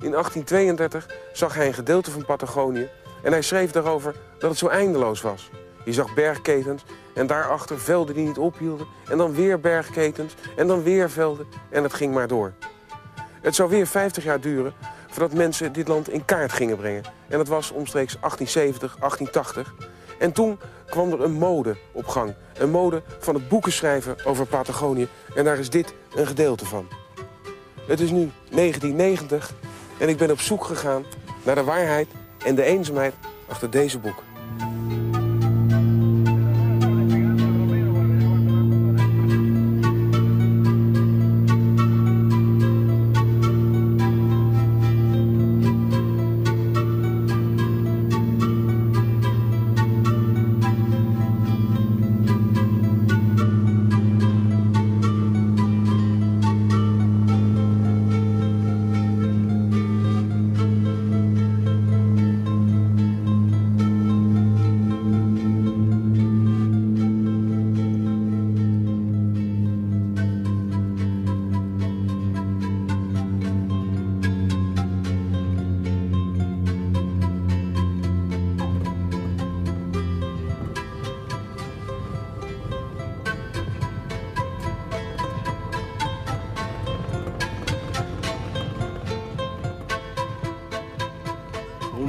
In 0.00 0.10
1832 0.10 1.06
zag 1.32 1.54
hij 1.54 1.66
een 1.66 1.74
gedeelte 1.74 2.10
van 2.10 2.24
Patagonië 2.24 2.88
en 3.22 3.32
hij 3.32 3.42
schreef 3.42 3.70
daarover 3.70 4.14
dat 4.38 4.50
het 4.50 4.58
zo 4.58 4.66
eindeloos 4.66 5.20
was. 5.20 5.50
Je 5.84 5.92
zag 5.92 6.14
bergketens 6.14 6.84
en 7.14 7.26
daarachter 7.26 7.78
velden 7.78 8.14
die 8.14 8.26
niet 8.26 8.38
ophielden 8.38 8.86
en 9.08 9.18
dan 9.18 9.34
weer 9.34 9.60
bergketens 9.60 10.34
en 10.56 10.66
dan 10.66 10.82
weer 10.82 11.10
velden 11.10 11.46
en 11.70 11.82
het 11.82 11.94
ging 11.94 12.14
maar 12.14 12.28
door. 12.28 12.52
Het 13.40 13.54
zou 13.54 13.70
weer 13.70 13.86
50 13.86 14.24
jaar 14.24 14.40
duren 14.40 14.74
voordat 15.08 15.34
mensen 15.34 15.72
dit 15.72 15.88
land 15.88 16.08
in 16.08 16.24
kaart 16.24 16.52
gingen 16.52 16.76
brengen. 16.76 17.02
En 17.28 17.38
dat 17.38 17.48
was 17.48 17.70
omstreeks 17.70 18.16
1870, 18.20 18.96
1880. 18.98 19.74
En 20.22 20.32
toen 20.32 20.58
kwam 20.86 21.12
er 21.12 21.20
een 21.20 21.32
mode 21.32 21.76
op 21.92 22.06
gang. 22.06 22.34
Een 22.58 22.70
mode 22.70 23.02
van 23.18 23.34
het 23.34 23.48
boeken 23.48 23.72
schrijven 23.72 24.16
over 24.24 24.46
Patagonië. 24.46 25.08
En 25.34 25.44
daar 25.44 25.58
is 25.58 25.70
dit 25.70 25.94
een 26.14 26.26
gedeelte 26.26 26.66
van. 26.66 26.88
Het 27.86 28.00
is 28.00 28.10
nu 28.10 28.30
1990 28.50 29.52
en 29.98 30.08
ik 30.08 30.16
ben 30.16 30.30
op 30.30 30.40
zoek 30.40 30.64
gegaan 30.64 31.04
naar 31.44 31.54
de 31.54 31.64
waarheid 31.64 32.08
en 32.44 32.54
de 32.54 32.62
eenzaamheid 32.62 33.14
achter 33.48 33.70
deze 33.70 33.98
boeken. 33.98 34.31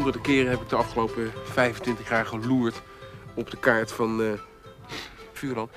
Honderden 0.03 0.31
keren 0.31 0.51
heb 0.51 0.61
ik 0.61 0.69
de 0.69 0.75
afgelopen 0.75 1.31
25 1.43 2.09
jaar 2.09 2.25
geloerd 2.25 2.81
op 3.33 3.51
de 3.51 3.57
kaart 3.57 3.91
van 3.91 4.21
eh 4.21 4.31
Vuurland. 5.33 5.71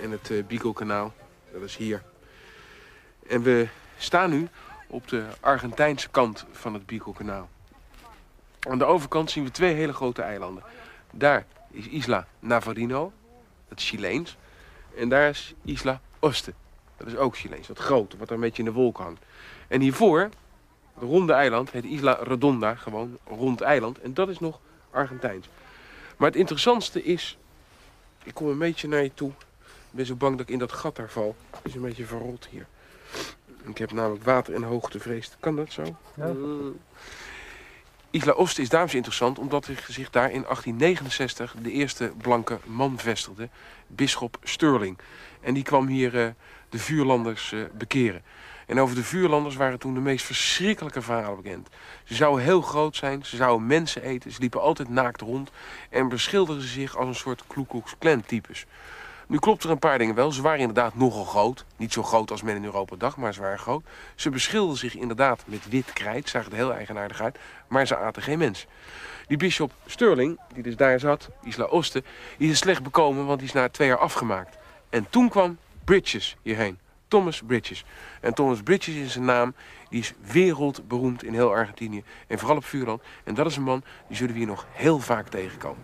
En 0.00 0.10
het 0.10 0.30
eh 0.30 0.44
Beagle-kanaal, 0.44 1.12
dat 1.52 1.62
is 1.62 1.76
hier. 1.76 2.02
En 3.28 3.42
we 3.42 3.68
staan 3.98 4.30
nu 4.30 4.48
op 4.86 5.08
de 5.08 5.24
Argentijnse 5.40 6.08
kant 6.08 6.44
van 6.52 6.74
het 6.74 6.86
Beagle-kanaal. 6.86 7.48
Aan 8.68 8.78
de 8.78 8.84
overkant 8.84 9.30
zien 9.30 9.44
we 9.44 9.50
twee 9.50 9.74
hele 9.74 9.92
grote 9.92 10.22
eilanden. 10.22 10.62
Daar 11.10 11.46
is 11.70 11.86
Isla 11.86 12.26
Navarino, 12.38 13.12
dat 13.68 13.78
is 13.78 13.88
Chileens. 13.88 14.36
En 14.96 15.08
daar 15.08 15.28
is 15.28 15.54
Isla 15.64 16.00
Oste, 16.18 16.52
dat 16.96 17.06
is 17.06 17.16
ook 17.16 17.36
Chileens, 17.36 17.66
dat 17.66 17.78
grote, 17.78 18.16
wat 18.16 18.30
een 18.30 18.40
beetje 18.40 18.62
in 18.62 18.68
de 18.68 18.74
wolk 18.74 18.96
hangt. 18.98 19.24
En 19.68 19.80
hiervoor, 19.80 20.28
het 20.94 21.02
ronde 21.02 21.32
eiland, 21.32 21.70
heet 21.70 21.84
Isla 21.84 22.18
Redonda, 22.22 22.74
gewoon 22.74 23.18
rond 23.26 23.60
eiland. 23.60 24.00
En 24.00 24.14
dat 24.14 24.28
is 24.28 24.38
nog 24.38 24.60
Argentijns. 24.90 25.48
Maar 26.16 26.28
het 26.28 26.38
interessantste 26.38 27.02
is, 27.02 27.38
ik 28.22 28.34
kom 28.34 28.48
een 28.48 28.58
beetje 28.58 28.88
naar 28.88 29.02
je 29.02 29.14
toe. 29.14 29.30
Ik 29.60 29.98
ben 29.98 30.06
zo 30.06 30.14
bang 30.14 30.36
dat 30.36 30.46
ik 30.46 30.52
in 30.52 30.58
dat 30.58 30.72
gat 30.72 30.96
daar 30.96 31.10
val. 31.10 31.36
Het 31.50 31.60
is 31.62 31.74
een 31.74 31.80
beetje 31.80 32.04
verrot 32.04 32.48
hier. 32.50 32.66
Ik 33.64 33.78
heb 33.78 33.92
namelijk 33.92 34.24
water 34.24 34.54
en 34.54 34.62
hoogtevrees. 34.62 35.36
Kan 35.40 35.56
dat 35.56 35.72
zo? 35.72 35.82
Ja. 36.16 36.26
Mm. 36.26 36.80
Isla 38.10 38.32
Oost 38.32 38.58
is 38.58 38.68
daarom 38.68 38.88
zo 38.88 38.96
interessant 38.96 39.38
omdat 39.38 39.68
zich 39.88 40.10
daar 40.10 40.30
in 40.30 40.42
1869 40.42 41.54
de 41.62 41.70
eerste 41.70 42.12
blanke 42.16 42.58
man 42.64 42.98
vestigde, 42.98 43.48
bisschop 43.86 44.38
Sterling. 44.42 44.98
En 45.40 45.54
die 45.54 45.62
kwam 45.62 45.86
hier 45.86 46.24
eh, 46.24 46.28
de 46.68 46.78
vuurlanders 46.78 47.52
eh, 47.52 47.60
bekeren. 47.72 48.22
En 48.66 48.80
over 48.80 48.94
de 48.94 49.04
vuurlanders 49.04 49.56
waren 49.56 49.78
toen 49.78 49.94
de 49.94 50.00
meest 50.00 50.24
verschrikkelijke 50.24 51.02
verhalen 51.02 51.42
bekend. 51.42 51.68
Ze 52.04 52.14
zouden 52.14 52.44
heel 52.44 52.60
groot 52.62 52.96
zijn, 52.96 53.24
ze 53.24 53.36
zouden 53.36 53.66
mensen 53.66 54.02
eten, 54.02 54.32
ze 54.32 54.40
liepen 54.40 54.60
altijd 54.60 54.88
naakt 54.88 55.20
rond 55.20 55.50
en 55.90 56.08
beschilderden 56.08 56.68
zich 56.68 56.96
als 56.96 57.08
een 57.08 57.14
soort 57.14 57.42
Ku 57.46 57.64
Klux 57.66 57.94
Klan 57.98 58.22
types. 58.26 58.66
Nu 59.26 59.38
klopt 59.38 59.64
er 59.64 59.70
een 59.70 59.78
paar 59.78 59.98
dingen 59.98 60.14
wel. 60.14 60.32
Ze 60.32 60.42
waren 60.42 60.58
inderdaad 60.58 60.94
nogal 60.94 61.24
groot. 61.24 61.64
Niet 61.76 61.92
zo 61.92 62.02
groot 62.02 62.30
als 62.30 62.42
men 62.42 62.56
in 62.56 62.64
Europa 62.64 62.96
dacht, 62.96 63.16
maar 63.16 63.34
ze 63.34 63.40
waren 63.40 63.58
groot. 63.58 63.84
Ze 64.14 64.30
beschilderden 64.30 64.78
zich 64.78 64.94
inderdaad 64.94 65.42
met 65.44 65.68
wit 65.68 65.92
krijt, 65.92 66.28
zagen 66.28 66.50
er 66.50 66.56
heel 66.56 66.74
eigenaardig 66.74 67.20
uit, 67.20 67.38
maar 67.66 67.86
ze 67.86 67.96
aten 67.96 68.22
geen 68.22 68.38
mens. 68.38 68.66
Die 69.26 69.36
bishop 69.36 69.72
Sterling, 69.86 70.40
die 70.54 70.62
dus 70.62 70.76
daar 70.76 71.00
zat, 71.00 71.28
Isla 71.42 71.64
Osten, 71.64 72.04
die 72.38 72.50
is 72.50 72.58
slecht 72.58 72.82
bekomen, 72.82 73.26
want 73.26 73.38
die 73.38 73.48
is 73.48 73.54
na 73.54 73.68
twee 73.68 73.88
jaar 73.88 73.98
afgemaakt. 73.98 74.56
En 74.90 75.06
toen 75.10 75.28
kwam 75.28 75.58
Bridges 75.84 76.36
hierheen. 76.42 76.78
Thomas 77.12 77.42
Bridges. 77.46 77.84
En 78.20 78.34
Thomas 78.34 78.62
Bridges 78.62 78.94
is 78.94 79.16
een 79.16 79.24
naam, 79.24 79.54
die 79.88 80.00
is 80.00 80.12
wereldberoemd 80.32 81.24
in 81.24 81.32
heel 81.32 81.50
Argentinië. 81.50 82.02
En 82.26 82.38
vooral 82.38 82.56
op 82.56 82.64
Vuurland. 82.64 83.02
En 83.24 83.34
dat 83.34 83.46
is 83.46 83.56
een 83.56 83.62
man, 83.62 83.82
die 84.08 84.16
zullen 84.16 84.32
we 84.32 84.38
hier 84.38 84.48
nog 84.48 84.66
heel 84.70 84.98
vaak 84.98 85.28
tegenkomen. 85.28 85.82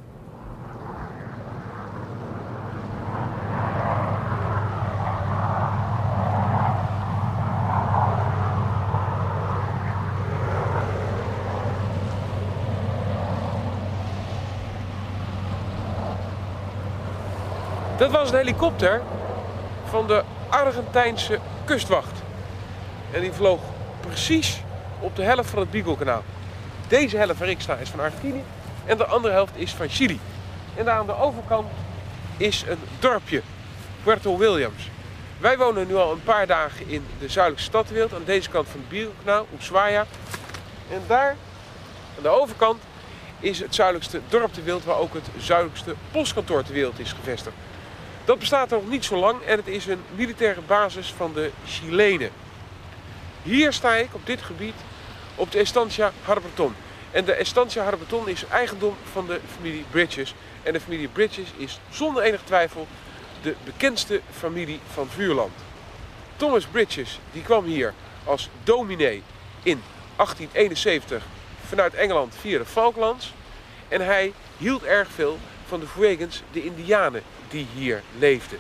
Dat 17.99 18.11
was 18.11 18.31
een 18.31 18.37
helikopter 18.37 19.03
van 19.85 20.07
de 20.07 20.25
Argentijnse 20.49 21.39
kustwacht. 21.65 22.23
En 23.13 23.21
die 23.21 23.33
vloog 23.33 23.61
precies 24.01 24.61
op 25.01 25.17
de 25.17 25.23
helft 25.23 25.51
van 25.51 25.59
het 25.59 25.71
Beagle-kanaal. 25.71 26.23
Deze 26.89 27.17
helft 27.17 27.39
waar 27.39 27.49
ik 27.49 27.61
sta 27.61 27.75
is 27.75 27.89
van 27.89 28.01
Argentinië 28.01 28.43
en 28.85 28.97
de 28.97 29.07
andere 29.07 29.35
helft 29.35 29.57
is 29.57 29.73
van 29.73 29.89
Chili. 29.89 30.21
En 30.77 30.85
daar 30.85 30.99
aan 30.99 31.07
de 31.07 31.17
overkant 31.17 31.71
is 32.37 32.65
een 32.69 32.79
dorpje, 32.99 33.43
Puerto 34.03 34.37
Williams. 34.37 34.91
Wij 35.39 35.59
wonen 35.59 35.87
nu 35.87 35.97
al 35.97 36.13
een 36.13 36.23
paar 36.23 36.47
dagen 36.47 36.89
in 36.89 37.07
de 37.19 37.29
zuidelijke 37.29 37.69
stad 37.69 37.85
ter 37.87 37.95
wereld, 37.95 38.15
aan 38.15 38.25
deze 38.25 38.51
kant 38.51 38.69
van 38.69 38.81
het 38.81 38.89
Beagle-kanaal, 38.89 39.47
Ushuaia. 39.59 40.07
En 40.91 41.03
daar, 41.07 41.37
aan 42.17 42.23
de 42.23 42.29
overkant, 42.29 42.83
is 43.41 43.61
het 43.61 43.75
zuidelijkste 43.75 44.21
dorp 44.29 44.53
ter 44.53 44.65
wereld 44.65 44.85
waar 44.85 44.99
ook 44.99 45.15
het 45.15 45.29
zuidelijkste 45.39 45.95
postkantoor 46.11 46.63
ter 46.63 46.75
wereld 46.75 46.99
is 46.99 47.13
gevestigd. 47.13 47.57
Dat 48.29 48.38
bestaat 48.38 48.71
nog 48.71 48.88
niet 48.88 49.05
zo 49.05 49.17
lang 49.17 49.43
en 49.43 49.57
het 49.57 49.67
is 49.67 49.87
een 49.87 50.01
militaire 50.14 50.61
basis 50.61 51.12
van 51.17 51.33
de 51.33 51.51
Chilenen. 51.67 52.31
Hier 53.43 53.73
sta 53.73 53.95
ik 53.95 54.14
op 54.14 54.27
dit 54.27 54.43
gebied 54.43 54.75
op 55.35 55.53
de 55.53 55.59
Estancia 55.59 56.12
Harberton. 56.25 56.75
En 57.11 57.25
de 57.25 57.33
Estancia 57.33 57.83
Harberton 57.83 58.29
is 58.29 58.45
eigendom 58.47 58.95
van 59.12 59.27
de 59.27 59.41
familie 59.55 59.85
Bridges. 59.91 60.35
En 60.62 60.73
de 60.73 60.81
familie 60.81 61.09
Bridges 61.09 61.49
is 61.57 61.81
zonder 61.91 62.23
enig 62.23 62.41
twijfel 62.45 62.87
de 63.43 63.55
bekendste 63.64 64.21
familie 64.38 64.81
van 64.93 65.09
Vuurland. 65.09 65.53
Thomas 66.37 66.67
Bridges 66.67 67.19
die 67.33 67.43
kwam 67.43 67.64
hier 67.64 67.95
als 68.25 68.49
dominee 68.64 69.23
in 69.62 69.83
1871 70.17 71.25
vanuit 71.67 71.95
Engeland 71.95 72.35
via 72.41 72.59
de 72.59 72.64
Falklands. 72.64 73.33
En 73.88 74.01
hij 74.01 74.33
hield 74.57 74.85
erg 74.85 75.09
veel 75.11 75.38
van 75.68 75.81
de 75.81 75.87
Fuegans, 75.87 76.42
de 76.52 76.64
Indianen 76.64 77.22
die 77.48 77.66
hier 77.74 78.02
leefden. 78.18 78.59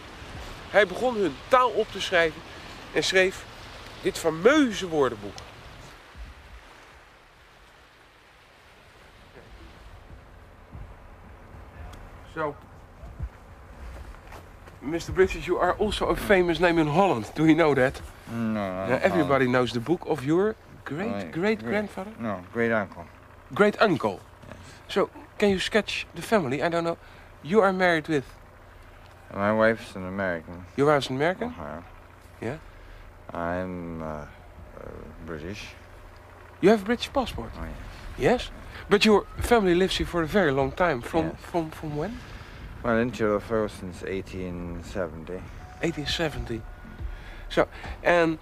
Hij 0.70 0.86
begon 0.86 1.14
hun 1.14 1.34
taal 1.48 1.68
op 1.70 1.86
te 1.92 2.00
schrijven 2.00 2.40
en 2.92 3.04
schreef 3.04 3.44
dit 4.02 4.18
fameuze 4.18 4.88
woordenboek. 4.88 5.36
So, 12.34 12.54
Mr. 14.80 15.12
Bridges, 15.12 15.46
you 15.46 15.58
are 15.58 15.72
also 15.74 16.10
a 16.10 16.14
famous 16.16 16.58
name 16.60 16.78
in 16.78 16.86
Holland. 16.86 17.30
Do 17.34 17.44
you 17.46 17.54
know 17.54 17.74
that? 17.74 18.00
No, 18.30 18.98
everybody 19.02 19.46
knows 19.46 19.72
the 19.72 19.80
book 19.80 20.06
of 20.06 20.24
your 20.24 20.54
great 20.84 21.10
My 21.10 21.24
great 21.32 21.62
grandfather, 21.62 22.12
No, 22.18 22.40
great 22.52 22.72
uncle. 22.72 23.04
great 23.54 23.80
uncle. 23.80 24.20
So, 24.86 25.10
can 25.38 25.50
you 25.50 25.58
sketch 25.58 26.06
the 26.14 26.22
family? 26.22 26.62
I 26.62 26.68
don't 26.68 26.84
know. 26.84 26.98
You 27.42 27.60
are 27.60 27.72
married 27.72 28.08
with 28.08 28.24
My 29.34 29.52
wife's 29.52 29.94
an 29.96 30.06
American. 30.06 30.64
your 30.76 30.86
wife's 30.88 31.08
an 31.10 31.16
American. 31.16 31.48
Ohio. 31.48 31.84
Yeah. 32.40 32.58
I'm 33.32 34.02
uh, 34.02 34.06
uh, 34.06 34.26
British. 35.26 35.62
You 36.60 36.70
have 36.70 36.82
a 36.82 36.84
British 36.84 37.12
passport. 37.12 37.50
Oh, 37.56 37.64
yes. 37.64 37.74
Yes, 38.18 38.50
but 38.90 39.04
your 39.04 39.26
family 39.38 39.74
lives 39.74 39.96
here 39.96 40.06
for 40.06 40.22
a 40.22 40.26
very 40.26 40.50
long 40.50 40.72
time. 40.72 41.00
From 41.02 41.26
Yes. 41.26 41.36
from 41.50 41.70
from 41.70 41.96
when? 41.96 42.18
Well, 42.82 42.98
in 42.98 43.10
Chilafo 43.12 43.68
since 43.68 44.02
1870. 44.02 45.34
1870. 45.82 46.62
So, 47.50 47.68
and 48.02 48.38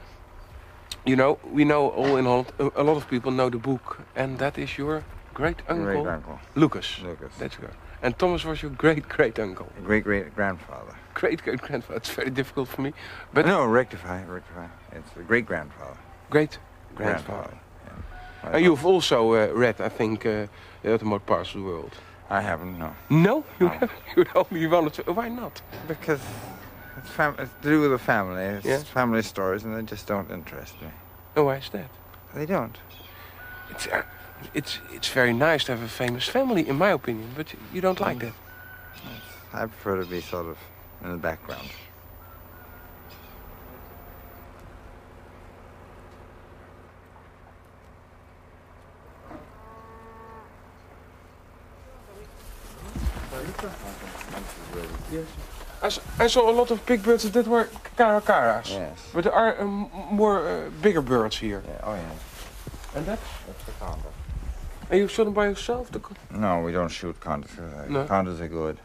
you 1.04 1.16
know, 1.16 1.38
we 1.52 1.64
know 1.64 1.90
all 1.90 2.16
in 2.16 2.24
Holland. 2.24 2.52
A, 2.58 2.70
a 2.76 2.82
lot 2.82 2.96
of 2.96 3.06
people 3.08 3.30
know 3.32 3.50
the 3.50 3.58
book, 3.58 3.98
and 4.14 4.38
that 4.38 4.56
is 4.58 4.78
your 4.78 5.04
great 5.36 5.60
uncle 5.68 5.84
Great 5.84 6.06
uncle. 6.16 6.38
Lucas. 6.54 6.88
Lucas. 7.02 7.32
That's 7.38 7.56
good. 7.56 7.74
And 8.02 8.18
Thomas 8.18 8.44
was 8.44 8.62
your 8.62 8.70
great 8.84 9.04
great 9.16 9.38
uncle. 9.38 9.68
Great 9.84 10.04
great 10.04 10.34
grandfather. 10.34 10.94
Great 11.14 11.42
great 11.44 11.60
grandfather. 11.60 11.98
It's 11.98 12.10
very 12.10 12.30
difficult 12.30 12.68
for 12.68 12.80
me, 12.82 12.92
but 13.34 13.44
no, 13.46 13.66
rectify, 13.66 14.24
rectify. 14.24 14.66
It's 14.92 15.10
the 15.16 15.22
great 15.22 15.46
grandfather. 15.46 15.98
great 16.30 16.58
grandfather. 16.94 17.54
Yeah. 17.86 18.50
And 18.52 18.64
you've 18.64 18.86
also 18.86 19.18
uh, 19.34 19.52
read, 19.64 19.80
I 19.80 19.88
think, 19.90 20.24
uh, 20.26 20.46
the 20.82 20.94
Ottoman 20.94 21.20
parts 21.20 21.54
of 21.54 21.60
the 21.60 21.66
world. 21.66 21.92
I 22.30 22.40
haven't, 22.40 22.78
no. 22.78 22.90
No, 23.10 23.44
you 23.60 23.66
No. 23.66 23.72
haven't. 23.72 23.90
You're 24.16 24.26
only 24.34 24.66
or 24.66 24.90
two. 24.90 25.02
Why 25.12 25.28
not? 25.28 25.62
Because 25.88 26.20
it's, 26.98 27.10
fam- 27.10 27.36
it's 27.38 27.52
to 27.62 27.68
do 27.68 27.80
with 27.82 27.90
the 27.90 27.98
family. 27.98 28.42
It's 28.42 28.66
Yeah. 28.66 28.78
family 28.94 29.22
stories, 29.22 29.64
and 29.64 29.74
they 29.76 29.82
just 29.82 30.06
don't 30.06 30.30
interest 30.30 30.74
me. 30.82 30.88
Oh, 31.36 31.44
why 31.44 31.56
is 31.56 31.68
that? 31.70 31.90
They 32.34 32.46
don't. 32.46 32.76
It's, 33.70 33.86
uh, 33.86 34.02
it's, 34.54 34.78
it's 34.92 35.08
very 35.08 35.32
nice 35.32 35.64
to 35.64 35.72
have 35.72 35.82
a 35.82 35.88
famous 35.88 36.28
family, 36.28 36.68
in 36.68 36.76
my 36.76 36.90
opinion, 36.90 37.30
but 37.36 37.54
you 37.72 37.80
don't 37.80 38.00
like 38.00 38.18
that. 38.20 38.32
I 39.52 39.60
prefer 39.66 40.00
to 40.02 40.06
be 40.06 40.20
sort 40.20 40.46
of 40.46 40.58
in 41.02 41.10
the 41.12 41.16
background. 41.18 41.68
I, 55.82 55.86
s- 55.86 56.00
I 56.18 56.26
saw 56.26 56.50
a 56.50 56.52
lot 56.52 56.70
of 56.70 56.84
big 56.86 57.02
birds 57.02 57.30
that 57.30 57.46
were 57.46 57.68
caracaras. 57.96 58.70
Yes. 58.70 59.10
But 59.12 59.24
there 59.24 59.32
are 59.32 59.60
um, 59.60 59.90
more 60.10 60.46
uh, 60.48 60.70
bigger 60.82 61.02
birds 61.02 61.36
here. 61.36 61.62
Yeah. 61.66 61.80
Oh, 61.84 61.94
yeah. 61.94 62.10
And 62.98 63.06
that? 63.06 63.18
That's 63.46 63.64
the 63.64 63.72
condor. 63.72 64.08
And 64.90 65.00
you 65.00 65.08
shooting 65.08 65.32
by 65.32 65.46
yourself? 65.48 65.90
No, 66.30 66.60
we 66.60 66.72
don't 66.72 66.88
shoot 66.88 67.18
condors. 67.20 67.58
Uh, 67.58 67.86
No. 67.88 68.04
Condors 68.04 68.40
are 68.40 68.48
good. 68.48 68.78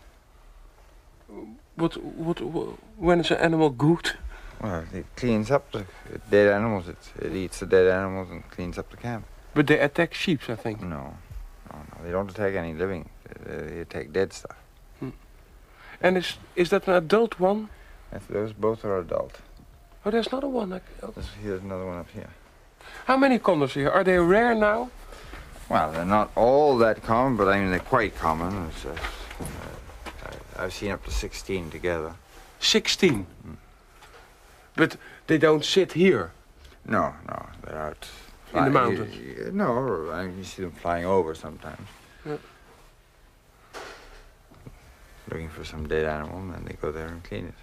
what, 1.76 1.96
what, 2.04 2.42
what, 2.42 2.68
when 2.98 3.20
is 3.20 3.32
an 3.32 3.38
animal 3.38 3.70
good? 3.70 4.12
Well, 4.62 4.86
it 4.94 5.06
cleans 5.16 5.50
up 5.52 5.72
the 5.72 5.86
dead 6.30 6.52
animals. 6.52 6.88
It, 6.88 6.98
it 7.20 7.34
eats 7.36 7.60
the 7.60 7.66
dead 7.66 7.88
animals 7.88 8.30
and 8.32 8.48
cleans 8.52 8.78
up 8.78 8.90
the 8.90 8.98
camp. 8.98 9.26
But 9.54 9.68
they 9.68 9.80
attack 9.80 10.14
sheep, 10.14 10.42
I 10.50 10.56
think. 10.56 10.82
No, 10.82 11.16
no, 11.72 11.80
no. 11.80 12.04
They 12.04 12.12
don't 12.12 12.30
attack 12.30 12.56
any 12.56 12.74
living. 12.74 13.10
They, 13.46 13.80
attack 13.82 14.12
dead 14.12 14.34
stuff. 14.34 14.58
And 16.04 16.18
is, 16.18 16.38
is 16.56 16.72
that 16.72 16.88
an 16.88 16.96
adult 16.96 17.40
one? 17.40 17.70
If 18.12 18.28
those 18.28 18.54
both 18.54 18.84
are 18.84 18.98
adult. 18.98 19.40
Oh, 20.04 20.10
there's 20.10 20.28
another 20.28 20.48
one. 20.48 20.72
Like, 20.72 20.84
oh. 21.04 21.12
There's, 21.14 21.30
here's 21.44 21.62
another 21.62 21.86
one 21.86 22.00
up 22.00 22.10
here. 22.10 22.30
How 23.06 23.18
many 23.18 23.38
condors 23.38 23.78
are 23.78 23.82
here? 23.82 23.90
Are 23.92 24.04
they 24.04 24.18
rare 24.18 24.56
now? 24.56 24.90
Well, 25.72 25.94
they're 25.94 26.04
not 26.04 26.32
all 26.36 26.78
that 26.80 27.02
common, 27.02 27.38
but 27.38 27.48
I 27.48 27.58
mean 27.62 27.72
they're 27.72 27.80
quite 27.80 28.14
common. 28.18 28.68
It's, 28.68 28.84
uh, 28.86 28.90
uh, 29.40 30.64
I've 30.64 30.74
seen 30.74 30.92
up 30.92 31.06
to 31.06 31.12
16 31.12 31.72
together. 31.72 32.14
16. 32.60 33.26
But 34.76 34.98
they 35.28 35.38
don't 35.38 35.64
sit 35.64 35.94
here. 35.94 36.32
No, 36.86 37.14
no, 37.30 37.46
they're 37.64 37.82
out. 37.82 38.06
In 38.54 38.66
the 38.66 38.70
mountains? 38.70 39.16
you- 39.16 39.46
you- 39.46 39.52
no, 39.54 40.12
I 40.12 40.26
mean, 40.26 40.40
you 40.40 40.44
see 40.44 40.62
them 40.64 40.72
flying 40.74 41.06
over 41.06 41.34
sometimes. 41.34 41.88
Yeah. 42.26 42.36
Looking 45.30 45.48
for 45.48 45.64
some 45.64 45.88
dead 45.88 46.06
animal, 46.06 46.40
and 46.40 46.54
then 46.54 46.66
they 46.66 46.74
go 46.74 46.92
there 46.92 47.08
and 47.08 47.24
clean 47.24 47.46
it. 47.46 47.54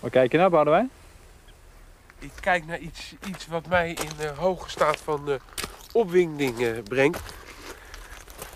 Waar 0.00 0.10
kijk 0.10 0.32
je 0.32 0.38
naar, 0.38 0.50
Boudewijn? 0.50 0.90
Ik 2.18 2.32
kijk 2.40 2.66
naar 2.66 2.78
iets, 2.78 3.14
iets 3.28 3.46
wat 3.46 3.66
mij 3.66 3.90
in 3.90 4.26
een 4.26 4.34
hoge 4.34 4.70
staat 4.70 4.96
van 4.96 5.38
opwinding 5.92 6.60
uh, 6.60 6.78
brengt. 6.82 7.34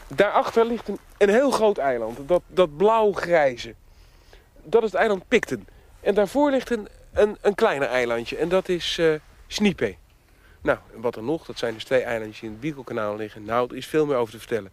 Daarachter 0.09 0.65
ligt 0.65 0.89
een, 0.89 0.99
een 1.19 1.29
heel 1.29 1.51
groot 1.51 1.79
eiland, 1.79 2.29
dat, 2.29 2.43
dat 2.47 2.77
blauw-grijze. 2.77 3.75
Dat 4.63 4.83
is 4.83 4.91
het 4.91 5.01
eiland 5.01 5.29
Picton. 5.29 5.67
En 6.01 6.15
daarvoor 6.15 6.51
ligt 6.51 6.71
een, 6.71 6.89
een, 7.13 7.37
een 7.41 7.55
kleiner 7.55 7.89
eilandje 7.89 8.37
en 8.37 8.49
dat 8.49 8.69
is 8.69 8.99
uh, 8.99 9.15
Snipe. 9.47 9.97
Nou, 10.61 10.79
en 10.95 11.01
wat 11.01 11.17
er 11.17 11.23
nog, 11.23 11.45
dat 11.45 11.59
zijn 11.59 11.75
dus 11.75 11.85
twee 11.85 12.03
eilandjes 12.03 12.41
die 12.41 12.49
in 12.49 12.55
het 12.55 12.65
Beagle-kanaal 12.65 13.17
liggen. 13.17 13.45
Nou, 13.45 13.69
er 13.71 13.77
is 13.77 13.87
veel 13.87 14.07
meer 14.07 14.17
over 14.17 14.33
te 14.33 14.39
vertellen. 14.39 14.71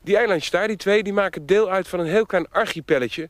Die 0.00 0.16
eilandjes 0.16 0.50
daar, 0.50 0.66
die 0.66 0.76
twee, 0.76 1.02
die 1.02 1.12
maken 1.12 1.46
deel 1.46 1.70
uit 1.70 1.88
van 1.88 2.00
een 2.00 2.06
heel 2.06 2.26
klein 2.26 2.50
archipelletje... 2.50 3.28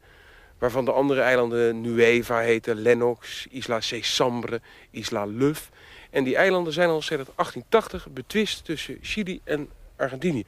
waarvan 0.58 0.84
de 0.84 0.92
andere 0.92 1.20
eilanden 1.20 1.80
Nueva 1.80 2.38
heten, 2.38 2.76
Lennox, 2.76 3.46
Isla 3.50 3.80
Césambre, 3.80 4.60
Isla 4.90 5.24
Luf. 5.24 5.70
En 6.10 6.24
die 6.24 6.36
eilanden 6.36 6.72
zijn 6.72 6.88
al 6.88 7.02
sinds 7.02 7.24
1880 7.36 8.08
betwist 8.10 8.64
tussen 8.64 8.98
Chili 9.00 9.40
en 9.44 9.68
Argentinië. 9.96 10.44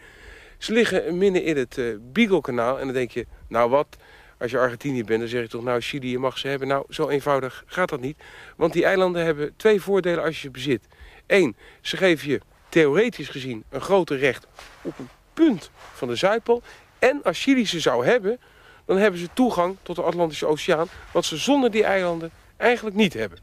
Ze 0.59 0.73
liggen 0.73 1.19
midden 1.19 1.43
in 1.43 1.57
het 1.57 1.77
uh, 1.77 1.97
Beagle-kanaal 2.01 2.79
en 2.79 2.85
dan 2.85 2.95
denk 2.95 3.11
je, 3.11 3.27
nou 3.49 3.71
wat... 3.71 3.97
Als 4.39 4.51
je 4.51 4.59
Argentinië 4.59 5.05
bent, 5.05 5.21
dan 5.21 5.29
zeg 5.29 5.43
je 5.43 5.49
toch, 5.49 5.63
nou 5.63 5.81
Chili, 5.81 6.11
je 6.11 6.19
mag 6.19 6.39
ze 6.39 6.49
hebben. 6.49 6.69
Nou, 6.69 6.85
zo 6.89 7.09
eenvoudig 7.09 7.65
gaat 7.67 7.89
dat 7.89 8.01
niet. 8.01 8.19
Want 8.57 8.73
die 8.73 8.85
eilanden 8.85 9.25
hebben 9.25 9.53
twee 9.57 9.81
voordelen 9.81 10.25
als 10.25 10.35
je 10.35 10.41
ze 10.41 10.51
bezit. 10.51 10.87
Eén, 11.27 11.57
ze 11.81 11.97
geven 11.97 12.29
je 12.29 12.41
theoretisch 12.69 13.29
gezien 13.29 13.65
een 13.69 13.81
groter 13.81 14.19
recht 14.19 14.47
op 14.83 14.99
een 14.99 15.09
punt 15.35 15.71
van 15.93 16.09
de 16.09 16.17
Zuidpool. 16.17 16.63
En 16.99 17.23
als 17.23 17.43
Chili 17.43 17.67
ze 17.67 17.81
zou 17.81 18.07
hebben, 18.07 18.41
dan 18.91 18.99
hebben 18.99 19.21
ze 19.21 19.29
toegang 19.33 19.77
tot 19.83 19.97
de 19.97 20.03
Atlantische 20.03 20.47
Oceaan. 20.47 20.89
Wat 21.13 21.25
ze 21.25 21.37
zonder 21.37 21.71
die 21.71 21.85
eilanden 21.85 22.31
eigenlijk 22.57 22.97
niet 22.97 23.13
hebben. 23.13 23.39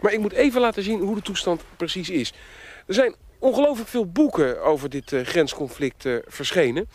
Maar 0.00 0.12
ik 0.12 0.20
moet 0.20 0.32
even 0.32 0.60
laten 0.60 0.82
zien 0.82 1.00
hoe 1.00 1.14
de 1.14 1.22
toestand 1.22 1.62
precies 1.76 2.10
is. 2.10 2.32
Er 2.86 2.94
zijn 2.94 3.14
ongelooflijk 3.38 3.88
veel 3.88 4.06
boeken 4.06 4.62
over 4.62 4.90
dit 4.90 5.12
uh, 5.12 5.24
grensconflict 5.24 6.04
uh, 6.04 6.18
verschenen. 6.26 6.88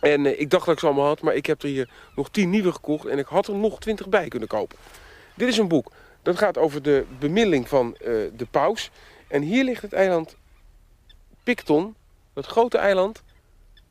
En 0.00 0.24
uh, 0.24 0.40
ik 0.40 0.50
dacht 0.50 0.64
dat 0.64 0.74
ik 0.74 0.80
ze 0.80 0.86
allemaal 0.86 1.06
had, 1.06 1.22
maar 1.22 1.34
ik 1.34 1.46
heb 1.46 1.62
er 1.62 1.68
hier 1.68 1.90
nog 2.16 2.30
tien 2.30 2.50
nieuwe 2.50 2.72
gekocht. 2.72 3.06
En 3.06 3.18
ik 3.18 3.26
had 3.26 3.46
er 3.46 3.54
nog 3.54 3.80
twintig 3.80 4.08
bij 4.08 4.28
kunnen 4.28 4.48
kopen. 4.48 4.78
Dit 5.34 5.48
is 5.48 5.58
een 5.58 5.68
boek. 5.68 5.92
Dat 6.22 6.38
gaat 6.38 6.58
over 6.58 6.82
de 6.82 7.04
bemiddeling 7.18 7.68
van 7.68 7.96
de 8.36 8.46
paus. 8.50 8.90
En 9.28 9.42
hier 9.42 9.64
ligt 9.64 9.82
het 9.82 9.92
eiland 9.92 10.36
Picton. 11.42 11.94
Dat 12.34 12.46
grote 12.46 12.78
eiland 12.78 13.22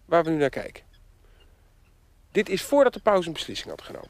waar 0.06 0.24
we 0.24 0.30
nu 0.30 0.38
naar 0.38 0.50
kijken. 0.50 0.91
Dit 2.32 2.50
is 2.50 2.62
voordat 2.62 2.94
de 2.94 3.00
paus 3.00 3.26
een 3.26 3.34
beslissing 3.34 3.70
had 3.70 3.82
genomen. 3.82 4.10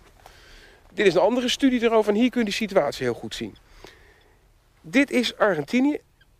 Dit 0.94 1.06
is 1.06 1.14
een 1.14 1.22
andere 1.22 1.50
studie 1.50 1.82
erover 1.82 2.14
en 2.14 2.20
hier 2.20 2.30
kun 2.30 2.40
je 2.40 2.46
de 2.46 2.52
situatie 2.52 3.04
heel 3.04 3.14
goed 3.14 3.36
zien. 3.36 3.56
Dit 4.82 5.12
is 5.12 5.38
Argentinië 5.38 6.00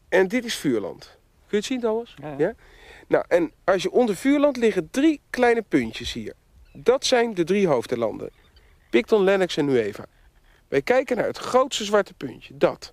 en 0.10 0.28
dit 0.28 0.46
is 0.46 0.56
vuurland. 0.56 1.04
Kun 1.04 1.10
je 1.48 1.56
het 1.56 1.66
zien, 1.66 1.80
Thomas? 1.80 2.16
Ja. 2.22 2.36
ja? 2.38 2.54
Nou, 3.08 3.26
en 3.28 3.52
als 3.64 3.84
je 3.84 3.92
onder 3.92 4.16
vuurland 4.16 4.58
liggen 4.58 4.90
drie 4.92 5.22
kleine 5.30 5.62
puntjes 5.62 6.14
hier. 6.14 6.34
Dat 6.74 7.06
zijn 7.06 7.34
de 7.34 7.44
drie 7.44 7.68
hoofdlanden. 7.68 8.30
Picton, 8.90 9.24
Lennox 9.24 9.58
en 9.58 9.66
Nueva. 9.66 10.06
Wij 10.68 10.82
kijken 10.82 11.18
naar 11.18 11.26
het 11.26 11.38
grootste 11.38 11.84
zwarte 11.84 12.14
puntje, 12.14 12.58
dat. 12.58 12.92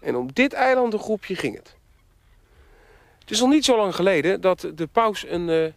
En 0.00 0.16
om 0.16 0.32
dit 0.32 0.52
eilandengroepje 0.52 1.34
ging 1.34 1.56
het. 1.56 1.76
Het 3.18 3.30
is 3.30 3.40
nog 3.40 3.48
niet 3.48 3.64
zo 3.64 3.76
lang 3.76 3.94
geleden 3.94 4.40
dat 4.40 4.70
de 4.74 4.86
paus 4.86 5.26
een 5.26 5.48
uh, 5.48 5.72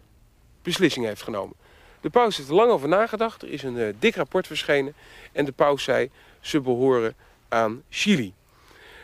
beslissing 0.62 1.06
heeft 1.06 1.22
genomen. 1.22 1.56
De 2.02 2.10
paus 2.10 2.36
heeft 2.36 2.48
er 2.48 2.54
lang 2.54 2.70
over 2.70 2.88
nagedacht. 2.88 3.42
Er 3.42 3.48
is 3.48 3.62
een 3.62 3.76
uh, 3.76 3.88
dik 3.98 4.14
rapport 4.14 4.46
verschenen. 4.46 4.94
En 5.32 5.44
de 5.44 5.52
paus 5.52 5.82
zei, 5.82 6.10
ze 6.40 6.60
behoren 6.60 7.14
aan 7.48 7.82
Chili. 7.88 8.32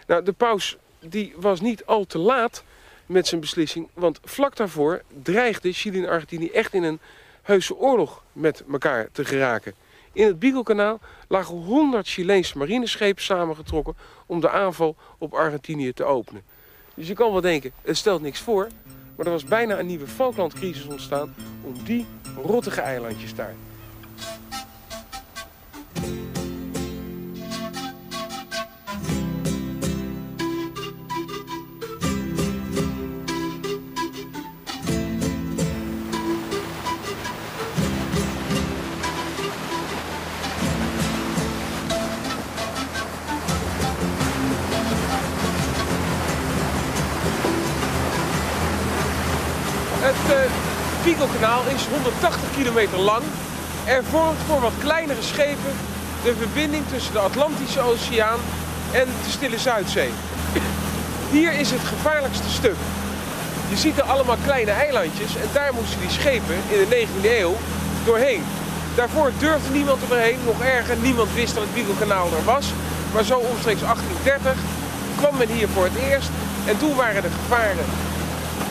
Nou, 0.07 0.25
de 0.25 0.33
paus 0.33 0.77
die 1.01 1.35
was 1.37 1.61
niet 1.61 1.87
al 1.87 2.05
te 2.05 2.19
laat 2.19 2.65
met 3.07 3.27
zijn 3.27 3.41
beslissing. 3.41 3.89
Want 3.95 4.21
vlak 4.25 4.57
daarvoor 4.57 5.03
dreigde 5.23 5.73
Chili 5.73 6.03
en 6.03 6.09
Argentinië 6.09 6.51
echt 6.51 6.75
in 6.75 6.83
een 6.83 7.01
heuse 7.43 7.77
oorlog 7.77 8.23
met 8.33 8.65
elkaar 8.73 9.09
te 9.13 9.25
geraken. 9.25 9.75
In 10.13 10.27
het 10.27 10.39
Beagle-kanaal 10.39 11.01
lagen 11.29 11.55
100 11.55 12.09
Chileense 12.09 12.59
marineschepen 12.59 13.23
samengetrokken 13.23 13.97
om 14.27 14.41
de 14.41 14.51
aanval 14.51 14.97
op 15.19 15.35
Argentinië 15.35 15.93
te 15.93 16.05
openen. 16.05 16.43
Dus 16.95 17.09
je 17.09 17.15
kan 17.15 17.33
wel 17.33 17.41
denken, 17.41 17.73
het 17.83 17.97
stelt 17.97 18.23
niks 18.23 18.41
voor. 18.41 18.69
Maar 19.19 19.27
er 19.27 19.33
was 19.33 19.45
bijna 19.45 19.79
een 19.79 19.87
nieuwe 19.87 20.07
Falklandcrisis 20.07 20.87
ontstaan 20.87 21.35
om 21.63 21.75
die 21.85 22.07
rottige 22.45 22.81
eilandjes 22.81 23.35
daar. 23.35 23.55
Beagle-kanaal 51.05 51.63
is 51.75 51.87
180 51.87 52.51
kilometer 52.57 52.99
lang 52.99 53.23
en 53.85 54.05
vormt 54.05 54.39
voor 54.47 54.61
wat 54.61 54.73
kleinere 54.79 55.23
schepen 55.23 55.73
de 56.23 56.35
verbinding 56.39 56.85
tussen 56.93 57.13
de 57.13 57.19
Atlantische 57.19 57.81
Oceaan 57.81 58.39
en 58.93 59.05
de 59.05 59.31
Stille 59.31 59.59
Zuidzee. 59.59 60.11
Hier 61.31 61.53
is 61.53 61.71
het 61.71 61.81
gevaarlijkste 61.81 62.49
stuk. 62.49 62.77
Je 63.69 63.77
ziet 63.77 63.99
er 63.99 64.05
allemaal 64.05 64.37
kleine 64.45 64.71
eilandjes 64.71 65.37
en 65.37 65.49
daar 65.53 65.75
moesten 65.75 66.01
die 66.01 66.11
schepen 66.11 66.55
in 66.69 66.89
de 66.89 67.07
19e 67.07 67.41
eeuw 67.41 67.57
doorheen. 68.05 68.45
Daarvoor 68.95 69.33
durfde 69.39 69.71
niemand 69.73 70.03
er 70.03 70.09
doorheen, 70.09 70.39
nog 70.45 70.63
erger, 70.63 70.97
niemand 70.97 71.35
wist 71.35 71.55
dat 71.55 71.63
het 71.63 71.75
Beagle-kanaal 71.75 72.27
er 72.27 72.45
was. 72.45 72.67
Maar 73.13 73.25
zo 73.25 73.39
omstreeks 73.39 73.81
1830 73.81 74.53
kwam 75.17 75.37
men 75.37 75.49
hier 75.49 75.69
voor 75.69 75.85
het 75.85 75.97
eerst 76.11 76.31
en 76.67 76.79
toen 76.79 76.95
waren 76.95 77.23
de 77.23 77.31
gevaren 77.41 77.87